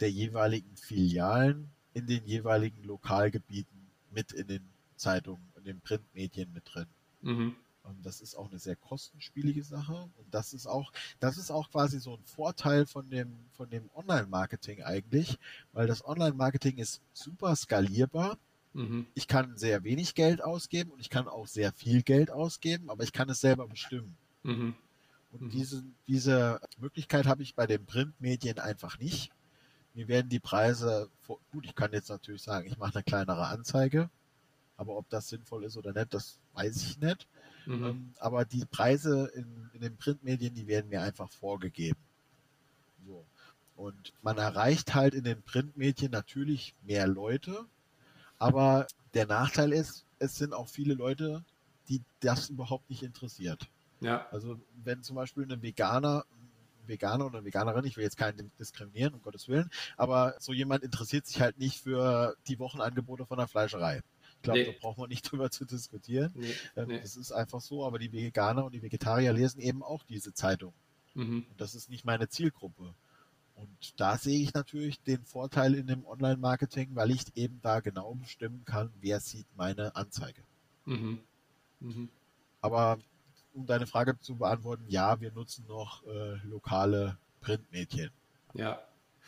[0.00, 6.64] der jeweiligen Filialen in den jeweiligen Lokalgebieten mit in den Zeitungen, in den Printmedien mit
[6.72, 6.86] drin.
[7.22, 7.56] Mhm.
[7.84, 10.08] Und das ist auch eine sehr kostenspielige Sache.
[10.16, 10.90] Und das ist auch,
[11.20, 15.38] das ist auch quasi so ein Vorteil von dem, von dem Online-Marketing eigentlich,
[15.72, 18.38] weil das Online-Marketing ist super skalierbar.
[18.72, 19.06] Mhm.
[19.14, 23.04] Ich kann sehr wenig Geld ausgeben und ich kann auch sehr viel Geld ausgeben, aber
[23.04, 24.16] ich kann es selber bestimmen.
[24.42, 24.74] Mhm.
[25.32, 25.50] Und mhm.
[25.50, 29.30] diese, diese Möglichkeit habe ich bei den Printmedien einfach nicht.
[29.94, 31.08] Mir werden die Preise,
[31.52, 34.10] gut, ich kann jetzt natürlich sagen, ich mache eine kleinere Anzeige,
[34.76, 37.28] aber ob das sinnvoll ist oder nicht, das weiß ich nicht.
[37.66, 37.84] Mhm.
[37.84, 41.98] Ähm, aber die Preise in, in, den Printmedien, die werden mir einfach vorgegeben.
[43.06, 43.24] So.
[43.76, 47.64] Und man erreicht halt in den Printmedien natürlich mehr Leute,
[48.38, 51.44] aber der Nachteil ist, es sind auch viele Leute,
[51.88, 53.68] die das überhaupt nicht interessiert.
[54.00, 54.26] Ja.
[54.30, 56.24] Also wenn zum Beispiel ein Veganer,
[56.86, 61.26] Veganer oder Veganerin, ich will jetzt keinen diskriminieren, um Gottes Willen, aber so jemand interessiert
[61.26, 64.02] sich halt nicht für die Wochenangebote von der Fleischerei.
[64.36, 64.66] Ich glaube, nee.
[64.66, 66.32] da braucht man nicht drüber zu diskutieren.
[66.34, 67.00] Nee, ähm, nee.
[67.00, 70.74] Das ist einfach so, aber die Veganer und die Vegetarier lesen eben auch diese Zeitung.
[71.14, 71.46] Mhm.
[71.48, 72.94] Und das ist nicht meine Zielgruppe.
[73.54, 78.14] Und da sehe ich natürlich den Vorteil in dem Online-Marketing, weil ich eben da genau
[78.14, 80.42] bestimmen kann, wer sieht meine Anzeige.
[80.84, 81.20] Mhm.
[81.80, 82.08] Mhm.
[82.60, 82.98] Aber
[83.54, 88.10] um deine Frage zu beantworten, ja, wir nutzen noch äh, lokale Printmedien.
[88.54, 88.82] Ja.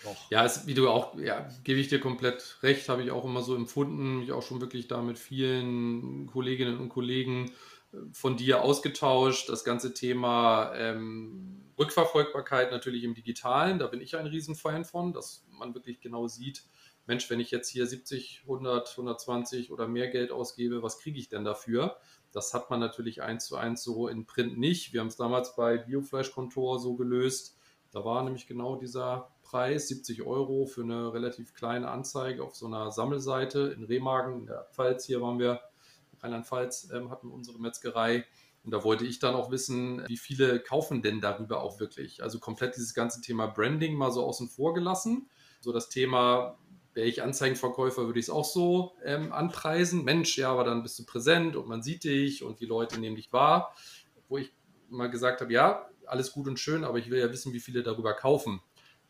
[0.05, 0.31] Noch.
[0.31, 3.41] Ja, es, wie du auch, ja, gebe ich dir komplett recht, habe ich auch immer
[3.41, 7.53] so empfunden, mich auch schon wirklich da mit vielen Kolleginnen und Kollegen
[7.93, 9.49] äh, von dir ausgetauscht.
[9.49, 15.47] Das ganze Thema ähm, Rückverfolgbarkeit natürlich im Digitalen, da bin ich ein Riesenfan von, dass
[15.51, 16.65] man wirklich genau sieht,
[17.07, 21.29] Mensch, wenn ich jetzt hier 70, 100, 120 oder mehr Geld ausgebe, was kriege ich
[21.29, 21.97] denn dafür?
[22.33, 24.93] Das hat man natürlich eins zu eins so in Print nicht.
[24.93, 27.57] Wir haben es damals bei Biofleischkontor so gelöst.
[27.93, 32.67] Da war nämlich genau dieser Preis, 70 Euro für eine relativ kleine Anzeige auf so
[32.67, 35.07] einer Sammelseite in Remagen, in der Pfalz.
[35.07, 35.61] Hier waren wir,
[36.21, 38.27] Rheinland-Pfalz, ähm, hatten unsere Metzgerei.
[38.65, 42.25] Und da wollte ich dann auch wissen, wie viele kaufen denn darüber auch wirklich?
[42.25, 45.31] Also komplett dieses ganze Thema Branding mal so außen vor gelassen.
[45.61, 46.59] So das Thema,
[46.97, 50.03] wäre ich Anzeigenverkäufer, würde ich es auch so ähm, anpreisen.
[50.03, 53.17] Mensch, ja, aber dann bist du präsent und man sieht dich und die Leute nehmen
[53.17, 53.75] dich wahr.
[54.29, 54.51] Wo ich
[54.89, 57.83] mal gesagt habe, ja, alles gut und schön, aber ich will ja wissen, wie viele
[57.83, 58.61] darüber kaufen.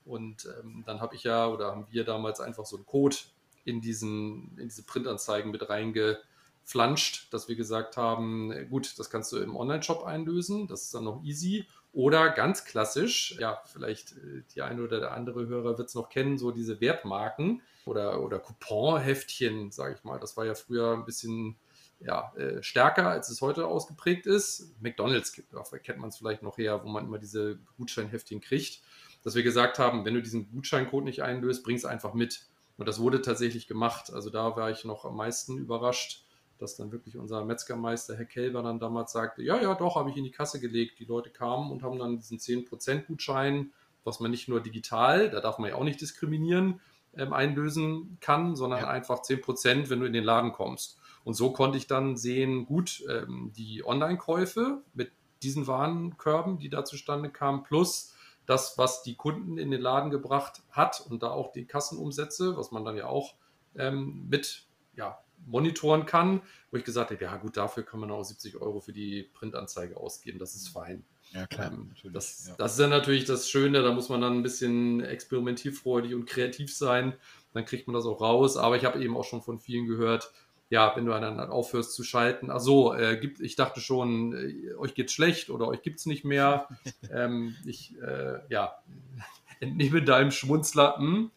[0.04, 3.16] Und ähm, dann habe ich ja oder haben wir damals einfach so einen Code
[3.64, 6.18] in, diesen, in diese Printanzeigen mit reinge
[6.64, 11.04] flanscht, dass wir gesagt haben, gut, das kannst du im Online-Shop einlösen, das ist dann
[11.04, 11.66] noch easy.
[11.92, 16.08] Oder ganz klassisch, ja, vielleicht äh, die eine oder der andere Hörer wird es noch
[16.08, 20.18] kennen, so diese Wertmarken oder, oder Couponheftchen, sage ich mal.
[20.18, 21.56] Das war ja früher ein bisschen
[22.00, 24.74] ja, äh, stärker, als es heute ausgeprägt ist.
[24.80, 28.82] McDonalds kennt man es vielleicht noch her, wo man immer diese Gutscheinheftchen kriegt.
[29.22, 32.42] Dass wir gesagt haben, wenn du diesen Gutscheincode nicht einlöst, bring es einfach mit.
[32.76, 34.12] Und das wurde tatsächlich gemacht.
[34.12, 36.26] Also da war ich noch am meisten überrascht
[36.58, 40.16] dass dann wirklich unser Metzgermeister, Herr Kelber, dann damals sagte, ja, ja, doch, habe ich
[40.16, 40.98] in die Kasse gelegt.
[40.98, 43.72] Die Leute kamen und haben dann diesen 10%-Gutschein,
[44.04, 46.80] was man nicht nur digital, da darf man ja auch nicht diskriminieren,
[47.16, 48.88] ähm, einlösen kann, sondern ja.
[48.88, 50.98] einfach 10%, wenn du in den Laden kommst.
[51.24, 55.12] Und so konnte ich dann sehen, gut, ähm, die Online-Käufe mit
[55.42, 58.14] diesen Warenkörben, die da zustande kamen, plus
[58.46, 62.70] das, was die Kunden in den Laden gebracht hat und da auch die Kassenumsätze, was
[62.70, 63.34] man dann ja auch
[63.74, 68.22] ähm, mit ja, monitoren kann, wo ich gesagt habe, ja gut, dafür kann man auch
[68.22, 71.04] 70 Euro für die Printanzeige ausgeben, das ist fein.
[71.32, 71.72] Ja, klar.
[71.72, 76.14] Ähm, das, das ist dann natürlich das Schöne, da muss man dann ein bisschen experimentierfreudig
[76.14, 77.14] und kreativ sein.
[77.52, 78.56] Dann kriegt man das auch raus.
[78.56, 80.32] Aber ich habe eben auch schon von vielen gehört,
[80.68, 84.74] ja, wenn du dann aufhörst zu schalten, ach so, äh, gibt, ich dachte schon, äh,
[84.74, 86.68] euch geht's schlecht oder euch gibt's nicht mehr.
[87.12, 88.76] ähm, ich, äh, ja,
[89.60, 91.30] entnehme deinem Schmunzler, hm,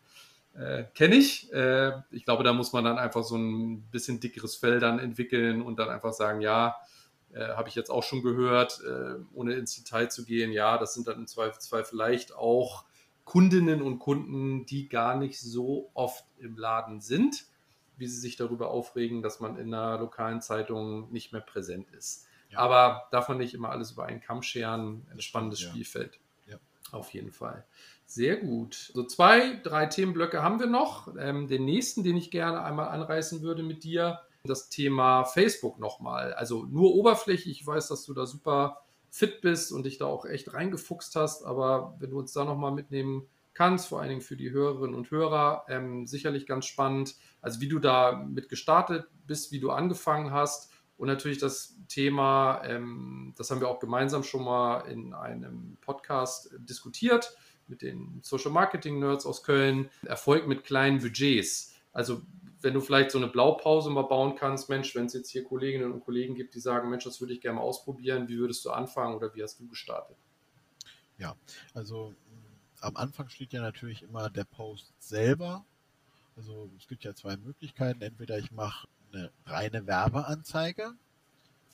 [0.55, 1.51] äh, kenne ich.
[1.53, 5.61] Äh, ich glaube, da muss man dann einfach so ein bisschen dickeres Fell dann entwickeln
[5.61, 6.75] und dann einfach sagen, ja,
[7.33, 10.93] äh, habe ich jetzt auch schon gehört, äh, ohne ins Detail zu gehen, ja, das
[10.93, 12.85] sind dann im Zweifelsfall vielleicht auch
[13.23, 17.45] Kundinnen und Kunden, die gar nicht so oft im Laden sind
[17.99, 22.25] wie sie sich darüber aufregen, dass man in einer lokalen Zeitung nicht mehr präsent ist.
[22.49, 22.59] Ja.
[22.59, 25.05] Aber davon nicht immer alles über einen Kamm scheren.
[25.11, 25.69] Ein spannendes ja.
[25.69, 26.19] Spielfeld.
[26.47, 26.57] Ja.
[26.91, 27.65] Auf jeden Fall.
[28.05, 28.73] Sehr gut.
[28.93, 31.13] So zwei, drei Themenblöcke haben wir noch.
[31.19, 36.33] Ähm, den nächsten, den ich gerne einmal anreißen würde mit dir, das Thema Facebook nochmal.
[36.33, 37.61] Also nur oberflächlich.
[37.61, 41.43] Ich weiß, dass du da super fit bist und dich da auch echt reingefuchst hast.
[41.43, 45.11] Aber wenn du uns da nochmal mitnehmen kannst, vor allen Dingen für die Hörerinnen und
[45.11, 47.15] Hörer, ähm, sicherlich ganz spannend.
[47.41, 52.61] Also wie du da mit gestartet bist, wie du angefangen hast und natürlich das Thema,
[52.63, 57.35] ähm, das haben wir auch gemeinsam schon mal in einem Podcast diskutiert
[57.67, 59.89] mit den Social Marketing Nerds aus Köln.
[60.05, 61.73] Erfolg mit kleinen Budgets.
[61.93, 62.21] Also
[62.61, 65.91] wenn du vielleicht so eine Blaupause mal bauen kannst, Mensch, wenn es jetzt hier Kolleginnen
[65.91, 68.71] und Kollegen gibt, die sagen, Mensch, das würde ich gerne mal ausprobieren, wie würdest du
[68.71, 70.17] anfangen oder wie hast du gestartet?
[71.17, 71.35] Ja,
[71.73, 72.13] also
[72.81, 75.65] am Anfang steht ja natürlich immer der Post selber.
[76.35, 78.01] Also es gibt ja zwei Möglichkeiten.
[78.01, 80.93] Entweder ich mache eine reine Werbeanzeige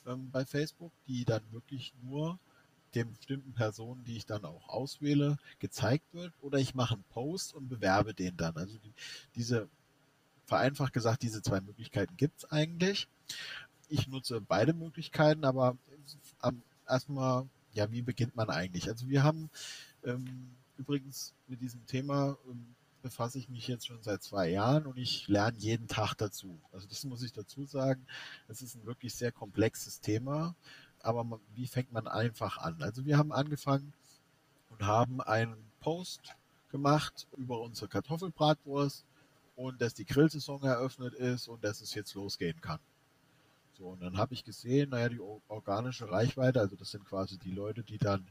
[0.07, 2.39] ähm, bei Facebook, die dann wirklich nur
[2.95, 7.53] den bestimmten Personen, die ich dann auch auswähle, gezeigt wird, oder ich mache einen Post
[7.53, 8.55] und bewerbe den dann.
[8.55, 8.93] Also die,
[9.35, 9.67] diese,
[10.45, 13.07] vereinfacht gesagt, diese zwei Möglichkeiten gibt es eigentlich.
[13.89, 15.77] Ich nutze beide Möglichkeiten, aber
[16.87, 18.87] erstmal, ja, wie beginnt man eigentlich?
[18.89, 19.49] Also wir haben
[20.03, 24.97] ähm, Übrigens, mit diesem Thema ähm, befasse ich mich jetzt schon seit zwei Jahren und
[24.97, 26.59] ich lerne jeden Tag dazu.
[26.71, 28.05] Also das muss ich dazu sagen.
[28.47, 30.55] Es ist ein wirklich sehr komplexes Thema,
[31.01, 32.81] aber man, wie fängt man einfach an?
[32.81, 33.93] Also wir haben angefangen
[34.69, 36.35] und haben einen Post
[36.69, 39.05] gemacht über unsere Kartoffelbratwurst
[39.55, 42.79] und dass die Grillsaison eröffnet ist und dass es jetzt losgehen kann.
[43.77, 47.51] So, und dann habe ich gesehen, naja, die organische Reichweite, also das sind quasi die
[47.51, 48.25] Leute, die dann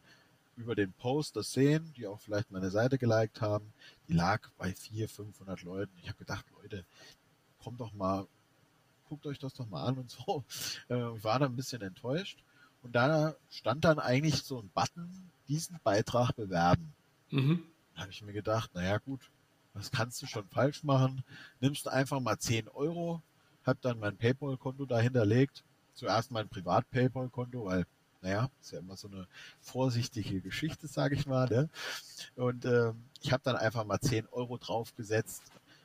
[0.56, 3.72] über den Post das sehen, die auch vielleicht meine Seite geliked haben,
[4.08, 5.92] die lag bei 400, 500 Leuten.
[6.00, 6.84] Ich habe gedacht, Leute,
[7.62, 8.26] kommt doch mal,
[9.08, 10.44] guckt euch das doch mal an und so.
[10.88, 12.38] Äh, ich war da ein bisschen enttäuscht.
[12.82, 16.92] Und da stand dann eigentlich so ein Button, diesen Beitrag bewerben.
[17.30, 17.64] Mhm.
[17.94, 19.30] Da habe ich mir gedacht, naja gut,
[19.74, 21.22] was kannst du schon falsch machen?
[21.60, 23.22] Nimmst einfach mal 10 Euro,
[23.64, 25.64] hab dann mein PayPal-Konto dahinterlegt.
[25.94, 27.86] Zuerst mein Privat-PayPal-Konto, weil
[28.24, 29.28] naja, ist ja immer so eine
[29.60, 31.46] vorsichtige Geschichte, sage ich mal.
[31.46, 31.68] Ne?
[32.36, 35.42] Und ähm, ich habe dann einfach mal 10 Euro draufgesetzt,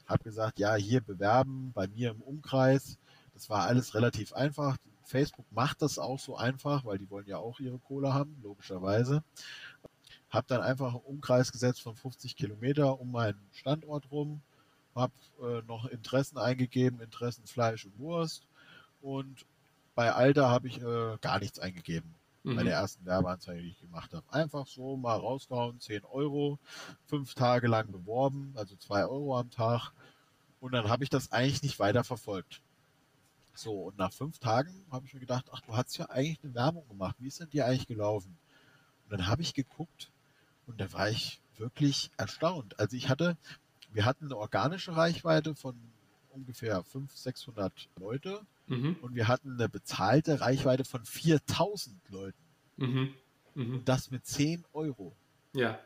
[0.08, 2.98] habe gesagt, ja, hier bewerben, bei mir im Umkreis.
[3.34, 4.78] Das war alles relativ einfach.
[5.04, 9.24] Facebook macht das auch so einfach, weil die wollen ja auch ihre Kohle haben, logischerweise.
[10.30, 14.42] Habe dann einfach einen Umkreis gesetzt von 50 Kilometer um meinen Standort rum,
[14.96, 18.48] habe äh, noch Interessen eingegeben, Interessen Fleisch und Wurst
[19.02, 19.46] und
[19.96, 22.56] bei Alter habe ich äh, gar nichts eingegeben mhm.
[22.56, 24.32] bei der ersten Werbeanzeige, die ich gemacht habe.
[24.32, 26.60] Einfach so mal rausgehauen, 10 Euro,
[27.06, 29.92] fünf Tage lang beworben, also 2 Euro am Tag.
[30.60, 32.62] Und dann habe ich das eigentlich nicht weiter verfolgt.
[33.54, 36.54] So, und nach fünf Tagen habe ich mir gedacht, ach, du hast ja eigentlich eine
[36.54, 37.16] Werbung gemacht.
[37.20, 38.38] Wie ist denn die eigentlich gelaufen?
[39.04, 40.12] Und dann habe ich geguckt
[40.70, 42.80] und da war ich wirklich erstaunt.
[42.80, 43.38] Also ich hatte,
[43.92, 45.76] wir hatten eine organische Reichweite von
[46.30, 48.98] ungefähr 500, 600 Leute Mhm.
[49.02, 52.38] Und wir hatten eine bezahlte Reichweite von 4000 Leuten.
[52.78, 53.14] Mhm.
[53.56, 53.74] Mhm.
[53.76, 55.16] Und das mit 10 Euro.
[55.54, 55.80] Ja.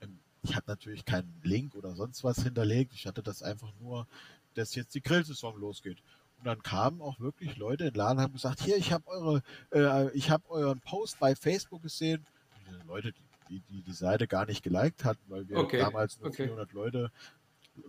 [0.00, 2.94] Ähm, ich hatte natürlich keinen Link oder sonst was hinterlegt.
[2.94, 4.06] Ich hatte das einfach nur,
[4.54, 5.98] dass jetzt die Grillsaison losgeht.
[6.38, 9.06] Und dann kamen auch wirklich Leute in den Laden und haben gesagt, hier, ich habe
[9.06, 9.42] eure,
[9.72, 12.24] äh, ich habe euren Post bei Facebook gesehen.
[12.56, 13.22] Und die Leute, die,
[13.58, 15.78] die die Seite gar nicht geliked hatten, weil wir okay.
[15.78, 16.44] damals nur okay.
[16.44, 17.10] 400 Leute,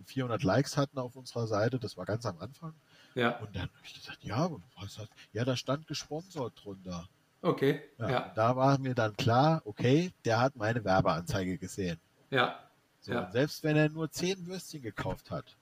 [0.06, 1.78] 400 Likes hatten auf unserer Seite.
[1.78, 2.74] Das war ganz am Anfang.
[3.14, 3.38] Ja.
[3.38, 4.50] Und dann habe ich gesagt, ja,
[4.80, 7.08] was hat, ja, da stand gesponsert drunter.
[7.42, 7.82] Okay.
[7.98, 8.32] Ja, ja.
[8.34, 11.98] Da war mir dann klar, okay, der hat meine Werbeanzeige gesehen.
[12.30, 12.58] Ja.
[13.00, 13.30] So, ja.
[13.32, 15.56] Selbst wenn er nur zehn Würstchen gekauft hat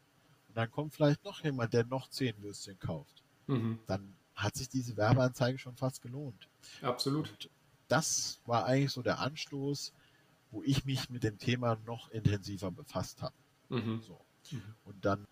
[0.49, 3.79] und dann kommt vielleicht noch jemand, der noch zehn Würstchen kauft, mhm.
[3.87, 6.49] dann hat sich diese Werbeanzeige schon fast gelohnt.
[6.83, 7.31] Absolut.
[7.31, 7.51] Und
[7.91, 9.93] das war eigentlich so der Anstoß,
[10.51, 13.35] wo ich mich mit dem Thema noch intensiver befasst habe.
[13.69, 14.01] Mhm.
[14.03, 14.21] So.
[14.51, 14.75] Mhm.
[14.85, 15.27] Und dann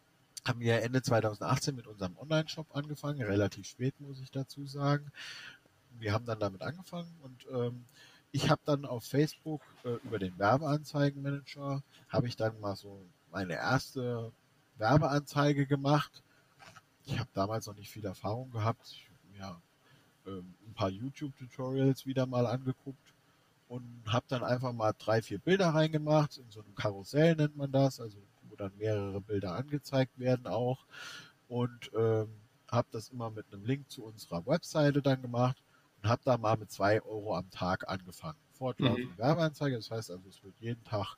[0.45, 5.11] haben wir Ende 2018 mit unserem Online-Shop angefangen, relativ spät muss ich dazu sagen.
[5.99, 7.85] Wir haben dann damit angefangen und ähm,
[8.31, 13.55] ich habe dann auf Facebook äh, über den Werbeanzeigenmanager, habe ich dann mal so meine
[13.55, 14.33] erste
[14.77, 16.23] Werbeanzeige gemacht.
[17.05, 18.95] Ich habe damals noch nicht viel Erfahrung gehabt.
[19.39, 19.68] Ja, ähm,
[20.29, 23.14] ein paar YouTube-Tutorials wieder mal angeguckt
[23.68, 26.39] und habe dann einfach mal drei, vier Bilder reingemacht.
[26.39, 28.18] In so einem Karussell nennt man das, also
[28.49, 30.85] wo dann mehrere Bilder angezeigt werden auch.
[31.49, 32.29] Und ähm,
[32.70, 35.57] habe das immer mit einem Link zu unserer Webseite dann gemacht
[36.03, 38.39] und habe da mal mit zwei Euro am Tag angefangen.
[38.53, 39.18] Fortlaufende mhm.
[39.18, 41.16] Werbeanzeige, das heißt also, es wird jeden Tag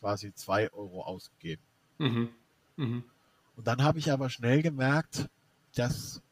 [0.00, 1.62] quasi zwei Euro ausgegeben.
[1.98, 2.30] Mhm.
[2.76, 3.04] Mhm.
[3.56, 5.28] Und dann habe ich aber schnell gemerkt,
[5.74, 6.22] dass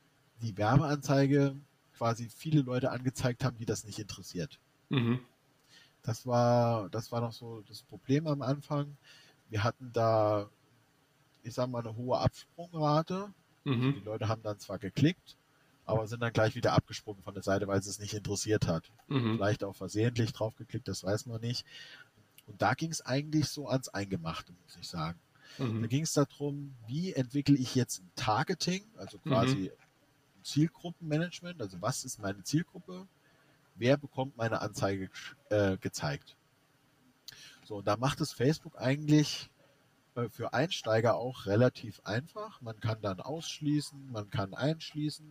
[0.43, 1.57] die Werbeanzeige
[1.97, 4.59] quasi viele Leute angezeigt haben, die das nicht interessiert.
[4.89, 5.21] Mhm.
[6.03, 8.97] Das war, das war noch so das Problem am Anfang.
[9.49, 10.49] Wir hatten da,
[11.43, 13.33] ich sag mal, eine hohe Absprungrate.
[13.65, 13.95] Mhm.
[13.95, 15.37] Die Leute haben dann zwar geklickt,
[15.85, 18.85] aber sind dann gleich wieder abgesprungen von der Seite, weil es es nicht interessiert hat.
[19.09, 19.37] Mhm.
[19.37, 21.65] Vielleicht auch versehentlich draufgeklickt, das weiß man nicht.
[22.47, 25.19] Und da ging es eigentlich so ans Eingemachte, muss ich sagen.
[25.59, 25.83] Mhm.
[25.83, 29.86] Da ging es darum, wie entwickle ich jetzt ein Targeting, also quasi mhm.
[30.47, 33.07] Zielgruppenmanagement, also was ist meine Zielgruppe,
[33.75, 35.11] wer bekommt meine Anzeige
[35.51, 36.37] äh, gezeigt.
[37.65, 39.51] So, und da macht es Facebook eigentlich
[40.15, 42.61] äh, für Einsteiger auch relativ einfach.
[42.61, 45.27] Man kann dann ausschließen, man kann einschließen.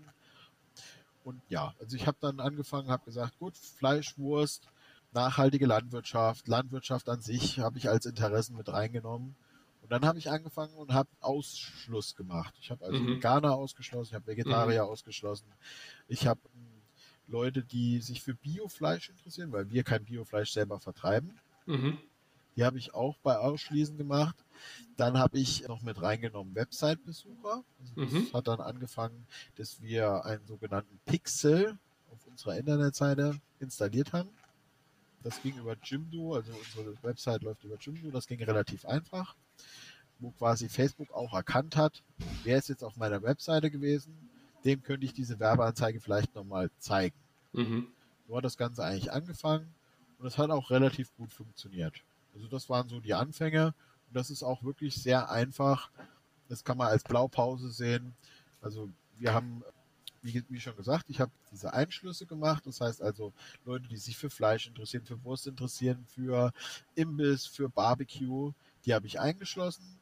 [1.24, 4.70] Und ja, also ich habe dann angefangen, habe gesagt, gut, Fleisch, Wurst,
[5.14, 9.36] nachhaltige Landwirtschaft, Landwirtschaft an sich habe ich als Interessen mit reingenommen.
[9.86, 12.56] Und dann habe ich angefangen und habe Ausschluss gemacht.
[12.60, 13.08] Ich habe also mhm.
[13.08, 14.90] Veganer ausgeschlossen, ich habe Vegetarier mhm.
[14.90, 15.46] ausgeschlossen.
[16.08, 16.82] Ich habe hm,
[17.28, 21.38] Leute, die sich für Biofleisch interessieren, weil wir kein Biofleisch selber vertreiben.
[21.68, 22.00] Mhm.
[22.56, 24.36] Die habe ich auch bei Ausschließen gemacht.
[24.98, 27.64] Dann habe ich noch mit reingenommen Website-Besucher.
[27.80, 28.34] Also das mhm.
[28.34, 31.78] hat dann angefangen, dass wir einen sogenannten Pixel
[32.10, 34.30] auf unserer Internetseite installiert haben.
[35.22, 39.36] Das ging über Jimdo, also unsere Website läuft über Jimdo, das ging relativ einfach,
[40.20, 42.04] wo quasi Facebook auch erkannt hat,
[42.44, 44.30] wer ist jetzt auf meiner Webseite gewesen,
[44.64, 47.16] dem könnte ich diese Werbeanzeige vielleicht nochmal zeigen.
[47.54, 47.88] Mhm.
[48.28, 49.74] So hat das Ganze eigentlich angefangen
[50.20, 52.02] und es hat auch relativ gut funktioniert.
[52.34, 53.68] Also das waren so die Anfänge
[54.08, 55.90] und das ist auch wirklich sehr einfach.
[56.50, 58.14] Das kann man als Blaupause sehen.
[58.62, 59.64] Also wir haben
[60.26, 62.66] wie, wie schon gesagt, ich habe diese Einschlüsse gemacht.
[62.66, 63.32] Das heißt also,
[63.64, 66.52] Leute, die sich für Fleisch interessieren, für Wurst interessieren, für
[66.96, 68.52] Imbiss, für Barbecue,
[68.86, 70.00] die habe ich eingeschlossen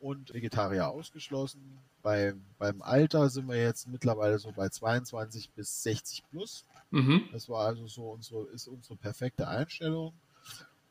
[0.00, 1.78] und Vegetarier ausgeschlossen.
[2.02, 6.64] Bei, beim Alter sind wir jetzt mittlerweile so bei 22 bis 60 plus.
[6.90, 7.28] Mhm.
[7.32, 10.12] Das war also so unsere, ist unsere perfekte Einstellung.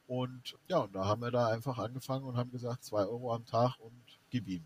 [0.07, 3.45] Und ja, und da haben wir da einfach angefangen und haben gesagt, zwei Euro am
[3.45, 4.65] Tag und gib ihm.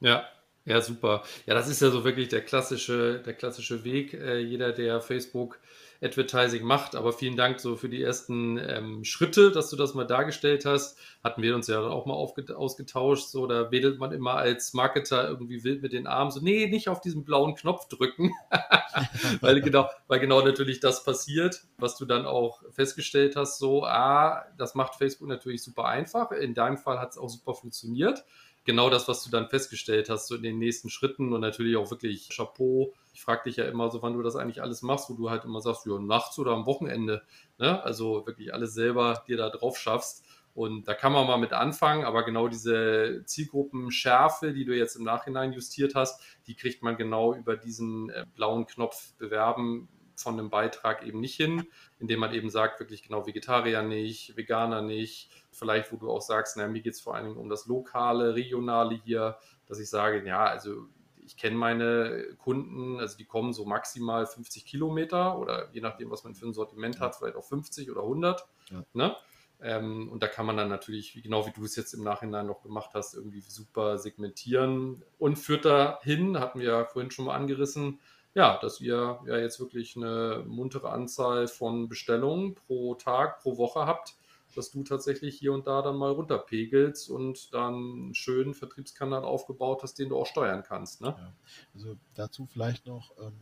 [0.00, 0.26] Ja,
[0.64, 1.22] ja, super.
[1.46, 4.14] Ja, das ist ja so wirklich der klassische, der klassische Weg.
[4.14, 5.58] Äh, jeder, der Facebook
[6.02, 6.94] Advertising macht.
[6.94, 10.98] Aber vielen Dank so für die ersten ähm, Schritte, dass du das mal dargestellt hast.
[11.22, 13.28] Hatten wir uns ja auch mal ausgetauscht.
[13.28, 16.30] So, da wedelt man immer als Marketer irgendwie wild mit den Armen.
[16.30, 18.32] So, nee, nicht auf diesen blauen Knopf drücken.
[19.40, 23.58] weil genau, weil genau natürlich das passiert, was du dann auch festgestellt hast.
[23.58, 26.32] So, ah, das macht Facebook natürlich super einfach.
[26.32, 28.24] In deinem Fall hat es auch super funktioniert
[28.64, 31.90] genau das, was du dann festgestellt hast, so in den nächsten Schritten und natürlich auch
[31.90, 32.92] wirklich Chapeau.
[33.12, 35.44] Ich frage dich ja immer so, wann du das eigentlich alles machst, wo du halt
[35.44, 37.22] immer sagst, ja, nachts oder am Wochenende.
[37.58, 37.82] Ne?
[37.82, 40.24] Also wirklich alles selber dir da drauf schaffst.
[40.54, 45.04] Und da kann man mal mit anfangen, aber genau diese Zielgruppenschärfe, die du jetzt im
[45.04, 50.50] Nachhinein justiert hast, die kriegt man genau über diesen äh, blauen Knopf bewerben von einem
[50.50, 51.66] Beitrag eben nicht hin,
[51.98, 56.56] indem man eben sagt, wirklich genau Vegetarier nicht, Veganer nicht, vielleicht wo du auch sagst,
[56.56, 60.26] na, mir geht es vor allen Dingen um das Lokale, Regionale hier, dass ich sage,
[60.26, 60.86] ja, also
[61.24, 66.24] ich kenne meine Kunden, also die kommen so maximal 50 Kilometer oder je nachdem, was
[66.24, 68.46] man für ein Sortiment hat, vielleicht auch 50 oder 100.
[68.70, 68.84] Ja.
[68.92, 69.16] Ne?
[69.60, 72.62] Ähm, und da kann man dann natürlich, genau wie du es jetzt im Nachhinein noch
[72.62, 78.00] gemacht hast, irgendwie super segmentieren und führt dahin, hatten wir ja vorhin schon mal angerissen,
[78.34, 83.86] ja, dass ihr ja jetzt wirklich eine muntere Anzahl von Bestellungen pro Tag, pro Woche
[83.86, 84.16] habt,
[84.54, 89.82] dass du tatsächlich hier und da dann mal runterpegelst und dann einen schönen Vertriebskanal aufgebaut
[89.82, 91.00] hast, den du auch steuern kannst.
[91.00, 91.14] Ne?
[91.18, 91.32] Ja,
[91.74, 93.38] also dazu vielleicht noch, ähm,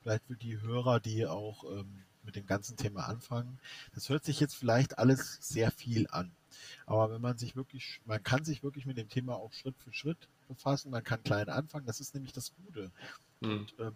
[0.00, 3.58] vielleicht für die Hörer, die auch ähm, mit dem ganzen Thema anfangen.
[3.94, 6.32] Das hört sich jetzt vielleicht alles sehr viel an.
[6.86, 9.92] Aber wenn man sich wirklich, man kann sich wirklich mit dem Thema auch Schritt für
[9.92, 12.92] Schritt befassen, man kann klein anfangen, das ist nämlich das Gute.
[13.40, 13.50] Mhm.
[13.50, 13.94] Und ähm,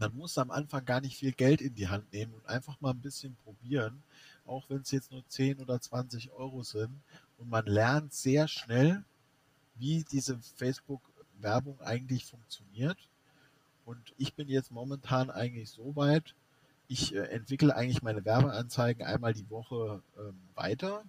[0.00, 2.90] man muss am Anfang gar nicht viel Geld in die Hand nehmen und einfach mal
[2.90, 4.02] ein bisschen probieren,
[4.46, 6.90] auch wenn es jetzt nur 10 oder 20 Euro sind.
[7.38, 9.04] Und man lernt sehr schnell,
[9.76, 12.96] wie diese Facebook-Werbung eigentlich funktioniert.
[13.84, 16.34] Und ich bin jetzt momentan eigentlich so weit,
[16.88, 21.04] ich äh, entwickle eigentlich meine Werbeanzeigen einmal die Woche ähm, weiter.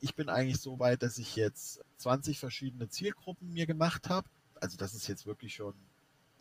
[0.00, 4.28] Ich bin eigentlich so weit, dass ich jetzt 20 verschiedene Zielgruppen mir gemacht habe.
[4.60, 5.74] Also das ist jetzt wirklich schon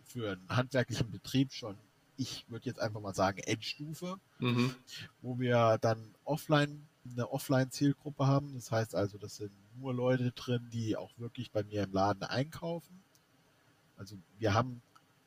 [0.07, 1.77] für einen handwerklichen Betrieb schon,
[2.17, 4.73] ich würde jetzt einfach mal sagen, Endstufe, mhm.
[5.21, 8.53] wo wir dann offline eine Offline-Zielgruppe haben.
[8.55, 12.23] Das heißt also, das sind nur Leute drin, die auch wirklich bei mir im Laden
[12.23, 13.03] einkaufen.
[13.97, 14.81] Also wir haben,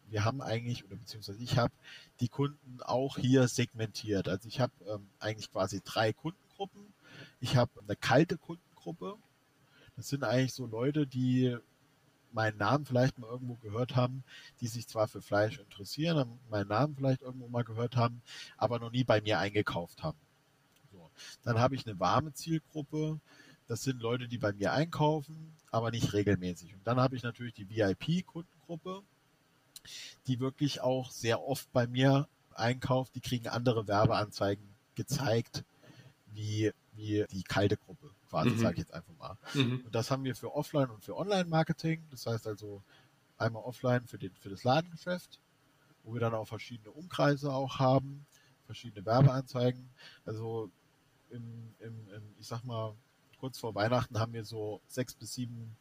[0.09, 1.73] wir haben eigentlich, oder beziehungsweise ich habe
[2.21, 4.29] die Kunden auch hier segmentiert.
[4.29, 6.93] Also ich habe ähm, eigentlich quasi drei Kundengruppen.
[7.41, 9.17] Ich habe eine kalte Kundengruppe.
[9.97, 11.57] Das sind eigentlich so Leute, die
[12.33, 14.25] meinen Namen vielleicht mal irgendwo gehört haben,
[14.61, 18.23] die sich zwar für Fleisch interessieren, meinen Namen vielleicht irgendwo mal gehört haben,
[18.57, 20.19] aber noch nie bei mir eingekauft haben.
[20.93, 21.11] So.
[21.43, 23.21] Dann habe ich eine warme Zielgruppe.
[23.67, 26.75] Das sind Leute, die bei mir einkaufen, aber nicht regelmäßig.
[26.75, 29.03] Und dann habe ich natürlich die VIP-Kundengruppe,
[30.27, 33.15] die wirklich auch sehr oft bei mir einkauft.
[33.15, 34.65] Die kriegen andere Werbeanzeigen
[34.97, 35.65] gezeigt,
[36.33, 38.59] wie, wie die kalte Gruppe quasi, mhm.
[38.59, 39.37] sage ich jetzt einfach mal.
[39.55, 39.83] Mhm.
[39.85, 42.07] Und das haben wir für Offline und für Online-Marketing.
[42.11, 42.83] Das heißt also
[43.37, 45.41] einmal offline für, den, für das Ladengeschäft,
[46.05, 48.25] wo wir dann auch verschiedene Umkreise auch haben,
[48.67, 49.91] verschiedene Werbeanzeigen.
[50.25, 50.71] Also
[51.31, 52.95] im, im, im, ich sag mal,
[53.39, 55.77] kurz vor Weihnachten haben wir so sechs bis sieben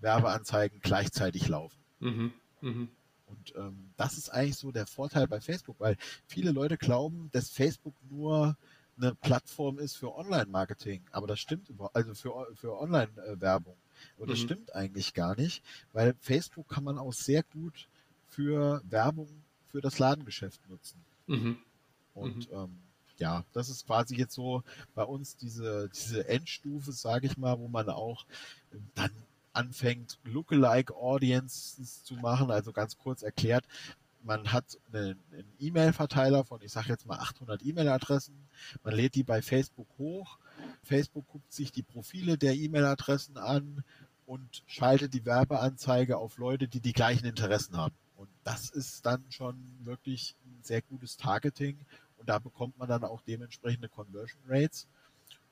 [0.00, 1.78] Werbeanzeigen gleichzeitig laufen.
[2.00, 2.32] Mhm.
[2.60, 2.88] Mhm.
[3.26, 7.50] Und ähm, das ist eigentlich so der Vorteil bei Facebook, weil viele Leute glauben, dass
[7.50, 8.56] Facebook nur
[8.96, 11.02] eine Plattform ist für Online-Marketing.
[11.10, 13.76] Aber das stimmt überhaupt, also für, für Online-Werbung.
[14.16, 14.44] Aber das mhm.
[14.44, 17.88] stimmt eigentlich gar nicht, weil Facebook kann man auch sehr gut
[18.28, 19.28] für Werbung
[19.68, 21.04] für das Ladengeschäft nutzen.
[21.26, 21.58] Mhm.
[22.14, 22.56] Und mhm.
[22.56, 22.78] Ähm,
[23.18, 24.62] ja, das ist quasi jetzt so
[24.94, 28.26] bei uns diese, diese Endstufe, sage ich mal, wo man auch
[28.94, 29.10] dann
[29.52, 32.50] anfängt, Lookalike Audiences zu machen.
[32.50, 33.64] Also ganz kurz erklärt,
[34.24, 35.22] man hat einen
[35.60, 38.48] E-Mail-Verteiler von, ich sage jetzt mal 800 E-Mail-Adressen.
[38.82, 40.38] Man lädt die bei Facebook hoch.
[40.82, 43.84] Facebook guckt sich die Profile der E-Mail-Adressen an
[44.26, 47.94] und schaltet die Werbeanzeige auf Leute, die die gleichen Interessen haben.
[48.16, 51.76] Und das ist dann schon wirklich ein sehr gutes Targeting.
[52.16, 54.86] Und da bekommt man dann auch dementsprechende Conversion Rates.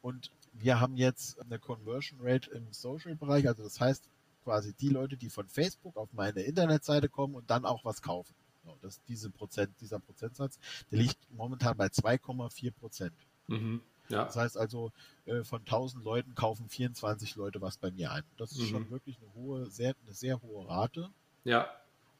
[0.00, 3.46] Und wir haben jetzt eine Conversion Rate im Social-Bereich.
[3.46, 4.08] Also das heißt
[4.44, 8.34] quasi die Leute, die von Facebook auf meine Internetseite kommen und dann auch was kaufen.
[8.62, 10.58] Genau, das, diese Prozent, dieser Prozentsatz,
[10.90, 13.14] der liegt momentan bei 2,4 Prozent.
[13.48, 13.80] Mhm.
[14.08, 14.24] Ja.
[14.24, 14.92] Das heißt also,
[15.24, 18.24] äh, von 1000 Leuten kaufen 24 Leute was bei mir ein.
[18.36, 18.66] Das ist mhm.
[18.66, 21.10] schon wirklich eine hohe, sehr, eine sehr hohe Rate.
[21.44, 21.68] Ja.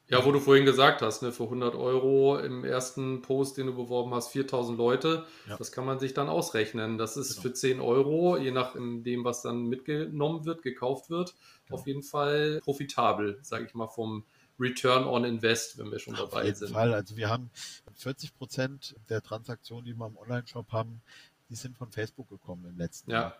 [0.09, 3.73] Ja, wo du vorhin gesagt hast, ne, für 100 Euro im ersten Post, den du
[3.73, 5.55] beworben hast, 4000 Leute, ja.
[5.55, 6.97] das kann man sich dann ausrechnen.
[6.97, 7.41] Das ist genau.
[7.41, 11.35] für 10 Euro, je nach dem, was dann mitgenommen wird, gekauft wird,
[11.65, 11.79] genau.
[11.79, 14.25] auf jeden Fall profitabel, sage ich mal, vom,
[14.59, 16.71] Return on Invest, wenn wir schon dabei Auf jeden sind.
[16.71, 16.93] Fall.
[16.93, 17.49] Also wir haben
[17.95, 21.01] 40 Prozent der Transaktionen, die wir im Online-Shop haben,
[21.49, 23.21] die sind von Facebook gekommen im letzten ja.
[23.21, 23.37] Jahr.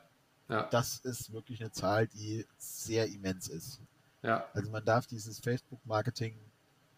[0.49, 0.63] Ja.
[0.69, 3.81] Das ist wirklich eine Zahl, die sehr immens ist.
[4.21, 4.47] Ja.
[4.53, 6.37] Also man darf dieses Facebook-Marketing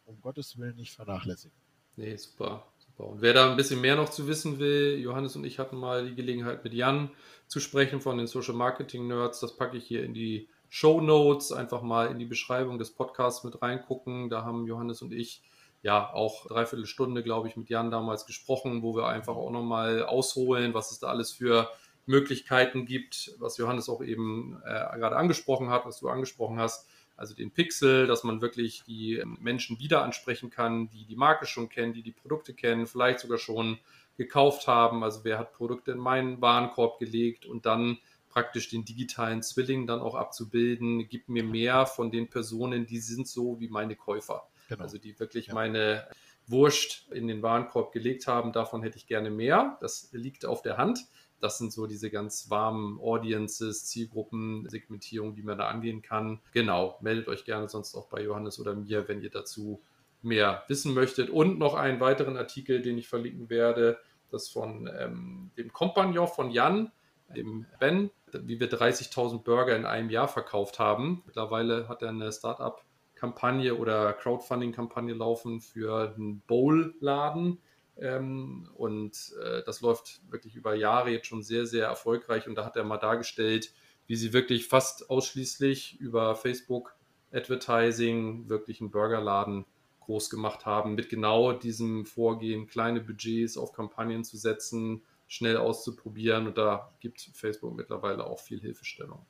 [0.05, 1.55] um Gottes Willen nicht vernachlässigen.
[1.95, 2.65] Nee, super.
[2.77, 3.09] super.
[3.09, 6.07] Und wer da ein bisschen mehr noch zu wissen will, Johannes und ich hatten mal
[6.07, 7.11] die Gelegenheit mit Jan
[7.47, 9.39] zu sprechen von den Social Marketing Nerds.
[9.39, 13.45] Das packe ich hier in die Show Notes, einfach mal in die Beschreibung des Podcasts
[13.45, 14.29] mit reingucken.
[14.29, 15.41] Da haben Johannes und ich
[15.81, 20.03] ja auch dreiviertel Stunde, glaube ich, mit Jan damals gesprochen, wo wir einfach auch nochmal
[20.03, 21.69] ausholen, was es da alles für
[22.05, 26.89] Möglichkeiten gibt, was Johannes auch eben äh, gerade angesprochen hat, was du angesprochen hast.
[27.15, 31.69] Also den Pixel, dass man wirklich die Menschen wieder ansprechen kann, die die Marke schon
[31.69, 33.79] kennen, die die Produkte kennen, vielleicht sogar schon
[34.17, 35.05] gekauft haben.
[35.05, 37.97] Also wer hat Produkte in meinen Warenkorb gelegt und dann
[38.35, 43.29] praktisch den digitalen Zwilling dann auch abzubilden, gibt mir mehr von den Personen, die sind
[43.29, 44.49] so wie meine Käufer.
[44.67, 44.83] Genau.
[44.83, 45.53] Also die wirklich ja.
[45.53, 46.05] meine
[46.45, 49.77] Wurst in den Warenkorb gelegt haben, davon hätte ich gerne mehr.
[49.79, 51.05] Das liegt auf der Hand.
[51.39, 56.41] Das sind so diese ganz warmen Audiences, Zielgruppen, Segmentierung, die man da angehen kann.
[56.51, 59.81] Genau, meldet euch gerne sonst auch bei Johannes oder mir, wenn ihr dazu
[60.21, 61.29] mehr wissen möchtet.
[61.29, 63.97] Und noch einen weiteren Artikel, den ich verlinken werde,
[64.29, 66.91] das von ähm, dem Kompagnon von Jan,
[67.33, 68.11] dem Ben,
[68.45, 71.23] wie wir 30.000 Burger in einem Jahr verkauft haben.
[71.25, 77.59] Mittlerweile hat er eine Startup-Kampagne oder Crowdfunding-Kampagne laufen für einen Bowl-Laden.
[77.97, 82.47] Ähm, und äh, das läuft wirklich über Jahre jetzt schon sehr, sehr erfolgreich.
[82.47, 83.71] Und da hat er mal dargestellt,
[84.07, 86.95] wie sie wirklich fast ausschließlich über Facebook
[87.31, 89.65] Advertising wirklich einen Burgerladen
[90.01, 96.47] groß gemacht haben, mit genau diesem Vorgehen, kleine Budgets auf Kampagnen zu setzen, schnell auszuprobieren.
[96.47, 99.25] Und da gibt Facebook mittlerweile auch viel Hilfestellung.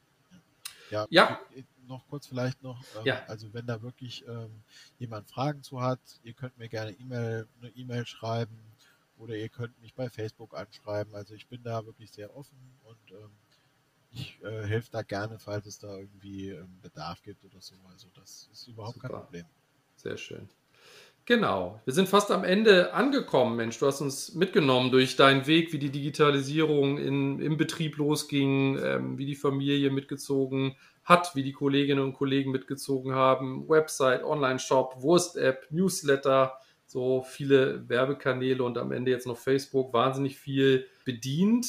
[0.91, 1.39] Ja, ja.
[1.87, 3.23] noch kurz vielleicht noch, ähm, ja.
[3.25, 4.63] also wenn da wirklich ähm,
[4.99, 8.57] jemand Fragen zu hat, ihr könnt mir gerne E-Mail, eine E-Mail schreiben
[9.17, 11.15] oder ihr könnt mich bei Facebook anschreiben.
[11.15, 13.31] Also ich bin da wirklich sehr offen und ähm,
[14.11, 17.75] ich äh, helfe da gerne, falls es da irgendwie ähm, Bedarf gibt oder so.
[17.91, 19.09] Also das ist überhaupt Super.
[19.09, 19.45] kein Problem.
[19.95, 20.49] Sehr schön.
[21.27, 23.79] Genau, wir sind fast am Ende angekommen, Mensch.
[23.79, 29.17] Du hast uns mitgenommen durch deinen Weg, wie die Digitalisierung in, im Betrieb losging, ähm,
[29.17, 33.67] wie die Familie mitgezogen hat, wie die Kolleginnen und Kollegen mitgezogen haben.
[33.67, 40.85] Website, Online-Shop, Wurst-App, Newsletter, so viele Werbekanäle und am Ende jetzt noch Facebook, wahnsinnig viel
[41.05, 41.65] bedient.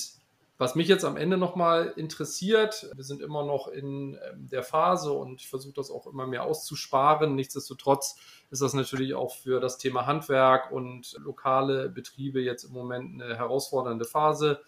[0.58, 5.12] Was mich jetzt am Ende nochmal interessiert, wir sind immer noch in ähm, der Phase
[5.12, 7.34] und ich versuche das auch immer mehr auszusparen.
[7.34, 8.16] Nichtsdestotrotz
[8.50, 13.36] ist das natürlich auch für das Thema Handwerk und lokale Betriebe jetzt im Moment eine
[13.36, 14.60] herausfordernde Phase.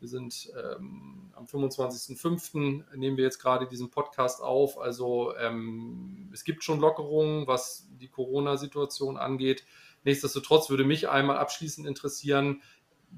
[0.00, 2.96] Wir sind ähm, am 25.05.
[2.96, 4.78] nehmen wir jetzt gerade diesen Podcast auf.
[4.78, 9.64] Also ähm, es gibt schon Lockerungen, was die Corona-Situation angeht.
[10.04, 12.62] Nichtsdestotrotz würde mich einmal abschließend interessieren,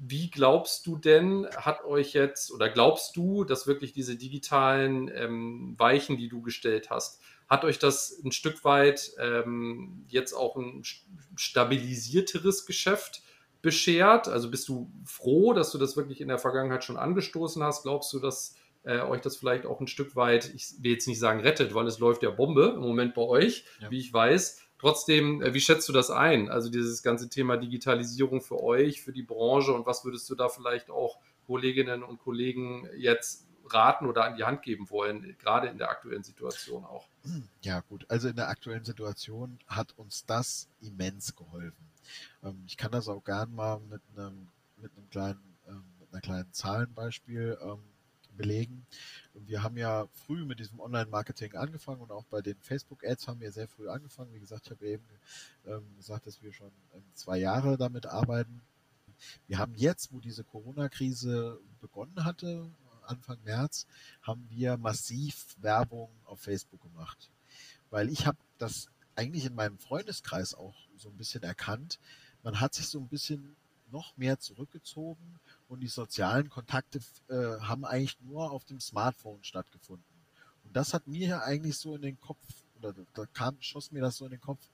[0.01, 5.75] wie glaubst du denn, hat euch jetzt oder glaubst du, dass wirklich diese digitalen ähm,
[5.77, 10.83] Weichen, die du gestellt hast, hat euch das ein Stück weit ähm, jetzt auch ein
[11.35, 13.23] stabilisierteres Geschäft
[13.61, 14.27] beschert?
[14.27, 17.83] Also bist du froh, dass du das wirklich in der Vergangenheit schon angestoßen hast?
[17.83, 21.19] Glaubst du, dass äh, euch das vielleicht auch ein Stück weit, ich will jetzt nicht
[21.19, 23.91] sagen rettet, weil es läuft ja Bombe im Moment bei euch, ja.
[23.91, 24.61] wie ich weiß.
[24.79, 26.49] Trotzdem, äh, wie schätzt du das ein?
[26.49, 30.49] Also dieses ganze Thema Digitalisierung für euch, für die Branche und was würdest du da
[30.49, 35.77] vielleicht auch Kolleginnen und Kollegen jetzt raten oder an die Hand geben wollen, gerade in
[35.77, 37.07] der aktuellen Situation auch?
[37.61, 41.91] Ja gut, also in der aktuellen Situation hat uns das immens geholfen.
[42.43, 46.21] Ähm, ich kann das auch gern mal mit einem, mit einem kleinen, ähm, mit einer
[46.21, 47.83] kleinen Zahlenbeispiel ähm,
[48.39, 48.85] belegen.
[49.33, 53.51] Wir haben ja früh mit diesem Online-Marketing angefangen und auch bei den Facebook-Ads haben wir
[53.51, 54.33] sehr früh angefangen.
[54.33, 55.03] Wie gesagt, ich habe eben
[55.65, 58.61] ähm, gesagt, dass wir schon ähm, zwei Jahre damit arbeiten.
[59.47, 62.71] Wir haben jetzt, wo diese Corona-Krise begonnen hatte,
[63.03, 63.87] Anfang März,
[64.21, 67.29] haben wir massiv Werbung auf Facebook gemacht.
[67.89, 71.99] Weil ich habe das eigentlich in meinem Freundeskreis auch so ein bisschen erkannt.
[72.43, 73.57] Man hat sich so ein bisschen
[73.91, 75.39] noch mehr zurückgezogen
[75.69, 76.99] und die sozialen Kontakte
[77.29, 80.03] äh, haben eigentlich nur auf dem Smartphone stattgefunden.
[80.65, 82.39] Und das hat mir eigentlich so in den Kopf,
[82.77, 84.67] oder da kam, schoss mir das so in den Kopf,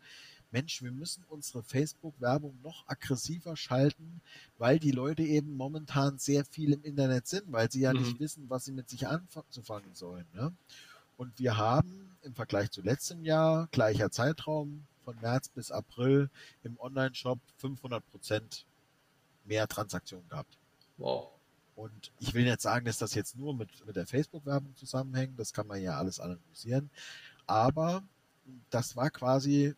[0.51, 4.21] Mensch, wir müssen unsere Facebook-Werbung noch aggressiver schalten,
[4.57, 7.99] weil die Leute eben momentan sehr viel im Internet sind, weil sie ja mhm.
[7.99, 10.25] nicht wissen, was sie mit sich anzufangen sollen.
[10.33, 10.53] Ne?
[11.17, 16.29] Und wir haben im Vergleich zu letztem Jahr, gleicher Zeitraum, von März bis April,
[16.63, 18.65] im Online-Shop 500 Prozent
[19.43, 20.57] mehr Transaktionen gehabt.
[20.97, 21.31] Wow.
[21.75, 25.37] Und ich will jetzt sagen, dass das jetzt nur mit, mit der Facebook-Werbung zusammenhängt.
[25.37, 26.89] Das kann man ja alles analysieren.
[27.47, 28.03] Aber
[28.69, 29.75] das war quasi,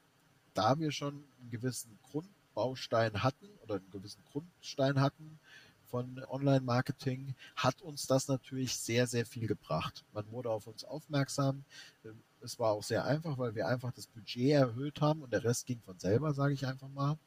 [0.54, 5.40] da wir schon einen gewissen Grundbaustein hatten oder einen gewissen Grundstein hatten
[5.86, 10.04] von Online-Marketing, hat uns das natürlich sehr, sehr viel gebracht.
[10.14, 11.64] Man wurde auf uns aufmerksam.
[12.42, 15.66] Es war auch sehr einfach, weil wir einfach das Budget erhöht haben und der Rest
[15.66, 17.18] ging von selber, sage ich einfach mal.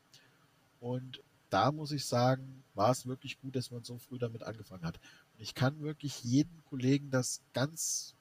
[0.78, 4.84] Und da muss ich sagen, war es wirklich gut, dass man so früh damit angefangen
[4.84, 4.98] hat.
[5.34, 8.14] Und ich kann wirklich jedem Kollegen das ganz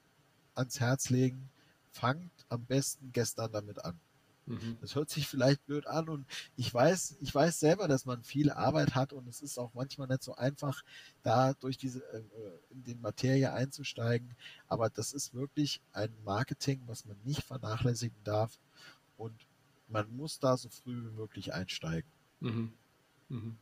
[0.55, 1.49] ans Herz legen.
[1.91, 3.99] Fangt am besten gestern damit an.
[4.49, 4.77] Mhm.
[4.81, 6.25] Das hört sich vielleicht blöd an und
[6.57, 10.07] ich weiß, ich weiß selber, dass man viel Arbeit hat und es ist auch manchmal
[10.07, 10.83] nicht so einfach,
[11.21, 12.23] da durch diese äh,
[12.71, 14.35] in die Materie einzusteigen.
[14.67, 18.59] Aber das ist wirklich ein Marketing, was man nicht vernachlässigen darf
[19.17, 19.45] und
[19.87, 22.09] man muss da so früh wie möglich einsteigen.
[22.39, 22.73] Mhm.
[23.29, 23.55] Mhm.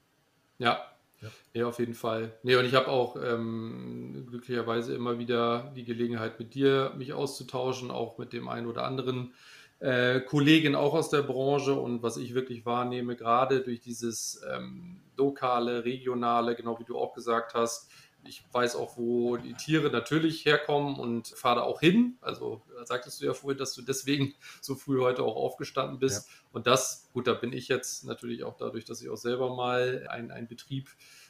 [0.59, 0.85] Ja.
[1.21, 1.29] Ja.
[1.53, 2.31] ja, auf jeden Fall.
[2.43, 7.89] Nee, und ich habe auch ähm, glücklicherweise immer wieder die Gelegenheit, mit dir mich auszutauschen,
[7.89, 9.33] auch mit dem einen oder anderen
[9.79, 11.73] äh, Kollegen auch aus der Branche.
[11.73, 17.13] Und was ich wirklich wahrnehme, gerade durch dieses ähm, lokale, regionale, genau wie du auch
[17.13, 17.89] gesagt hast,
[18.23, 22.17] ich weiß auch, wo die Tiere natürlich herkommen und fahre da auch hin.
[22.21, 26.27] Also sagtest du ja vorhin, dass du deswegen so früh heute auch aufgestanden bist.
[26.27, 26.33] Ja.
[26.51, 30.07] Und das, gut, da bin ich jetzt natürlich auch dadurch, dass ich auch selber mal
[30.09, 30.89] einen Betrieb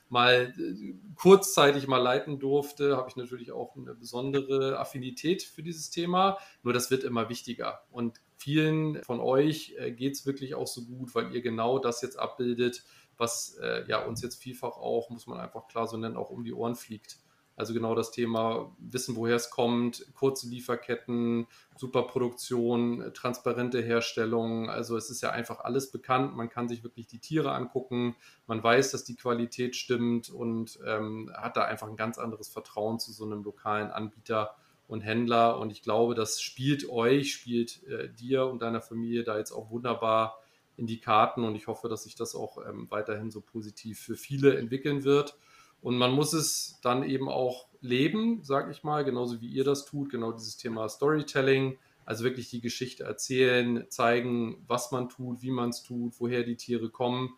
[0.10, 5.90] mal äh, kurzzeitig mal leiten durfte, habe ich natürlich auch eine besondere Affinität für dieses
[5.90, 6.38] Thema.
[6.64, 7.82] Nur das wird immer wichtiger.
[7.92, 12.02] Und vielen von euch äh, geht es wirklich auch so gut, weil ihr genau das
[12.02, 12.84] jetzt abbildet,
[13.18, 16.44] was äh, ja uns jetzt vielfach auch, muss man einfach klar so nennen, auch um
[16.44, 17.18] die Ohren fliegt.
[17.58, 24.70] Also genau das Thema Wissen, woher es kommt, kurze Lieferketten, Superproduktion, transparente Herstellung.
[24.70, 26.36] Also es ist ja einfach alles bekannt.
[26.36, 28.16] Man kann sich wirklich die Tiere angucken.
[28.46, 33.00] Man weiß, dass die Qualität stimmt und ähm, hat da einfach ein ganz anderes Vertrauen
[33.00, 34.56] zu so einem lokalen Anbieter
[34.88, 35.58] und Händler.
[35.60, 39.72] Und ich glaube, das spielt euch, spielt äh, dir und deiner Familie da jetzt auch
[39.72, 40.38] wunderbar
[40.78, 44.16] in die Karten und ich hoffe, dass sich das auch ähm, weiterhin so positiv für
[44.16, 45.36] viele entwickeln wird.
[45.82, 49.86] Und man muss es dann eben auch leben, sage ich mal, genauso wie ihr das
[49.86, 55.52] tut, genau dieses Thema Storytelling, also wirklich die Geschichte erzählen, zeigen, was man tut, wie
[55.52, 57.36] man es tut, woher die Tiere kommen.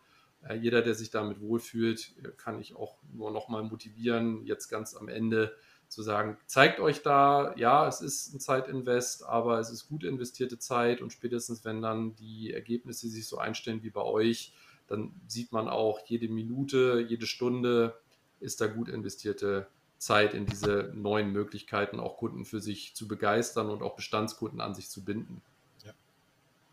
[0.48, 4.94] Äh, jeder, der sich damit wohlfühlt, kann ich auch nur noch mal motivieren, jetzt ganz
[4.94, 5.54] am Ende
[5.90, 10.58] zu sagen, zeigt euch da, ja, es ist ein Zeitinvest, aber es ist gut investierte
[10.58, 14.54] Zeit und spätestens, wenn dann die Ergebnisse sich so einstellen wie bei euch,
[14.86, 17.96] dann sieht man auch jede Minute, jede Stunde
[18.38, 19.66] ist da gut investierte
[19.98, 24.74] Zeit in diese neuen Möglichkeiten, auch Kunden für sich zu begeistern und auch Bestandskunden an
[24.74, 25.42] sich zu binden.
[25.84, 25.92] Ja.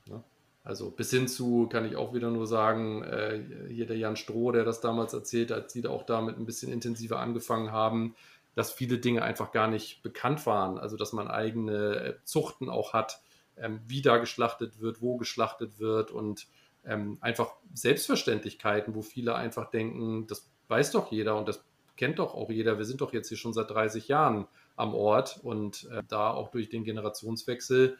[0.05, 0.23] ja.
[0.63, 4.51] Also bis hin zu, kann ich auch wieder nur sagen, äh, hier der Jan Stroh,
[4.51, 8.15] der das damals erzählt hat, die da auch damit ein bisschen intensiver angefangen haben,
[8.57, 10.79] dass viele Dinge einfach gar nicht bekannt waren.
[10.79, 13.21] Also dass man eigene äh, Zuchten auch hat,
[13.55, 16.47] ähm, wie da geschlachtet wird, wo geschlachtet wird und
[16.83, 21.63] ähm, einfach Selbstverständlichkeiten, wo viele einfach denken, das weiß doch jeder und das
[21.97, 22.79] kennt doch auch jeder.
[22.79, 26.49] Wir sind doch jetzt hier schon seit 30 Jahren am Ort und äh, da auch
[26.49, 27.95] durch den Generationswechsel,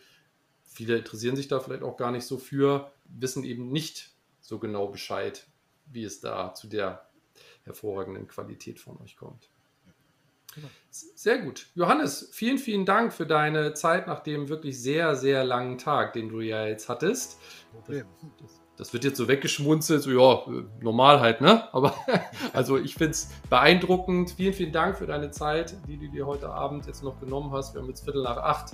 [0.64, 4.10] viele interessieren sich da vielleicht auch gar nicht so für, wissen eben nicht
[4.42, 5.46] so genau Bescheid,
[5.86, 7.08] wie es da zu der
[7.62, 9.52] hervorragenden Qualität von euch kommt.
[10.58, 10.70] Genau.
[10.90, 11.68] Sehr gut.
[11.76, 16.30] Johannes, vielen, vielen Dank für deine Zeit nach dem wirklich sehr, sehr langen Tag, den
[16.30, 17.38] du ja jetzt hattest.
[17.72, 18.06] Problem.
[18.76, 21.72] Das, wird jetzt so weggeschmunzelt, so ja, normal halt, ne?
[21.74, 21.94] Aber
[22.54, 24.32] also ich finde es beeindruckend.
[24.32, 27.76] Vielen, vielen Dank für deine Zeit, die du dir heute Abend jetzt noch genommen hast.
[27.76, 28.72] Wir haben jetzt Viertel nach acht.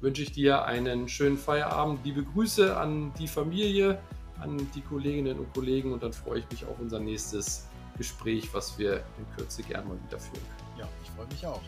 [0.00, 2.00] Wünsche ich dir einen schönen Feierabend.
[2.04, 3.98] Liebe Grüße an die Familie,
[4.40, 7.66] an die Kolleginnen und Kollegen und dann freue ich mich auf unser nächstes
[7.96, 10.65] Gespräch, was wir in Kürze gerne mal wieder führen können.
[10.78, 11.62] Ja, ich freue mich auch.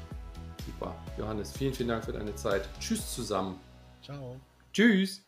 [0.65, 0.95] Super.
[1.17, 2.69] Johannes, vielen, vielen Dank für deine Zeit.
[2.79, 3.59] Tschüss zusammen.
[4.03, 4.39] Ciao.
[4.73, 5.28] Tschüss.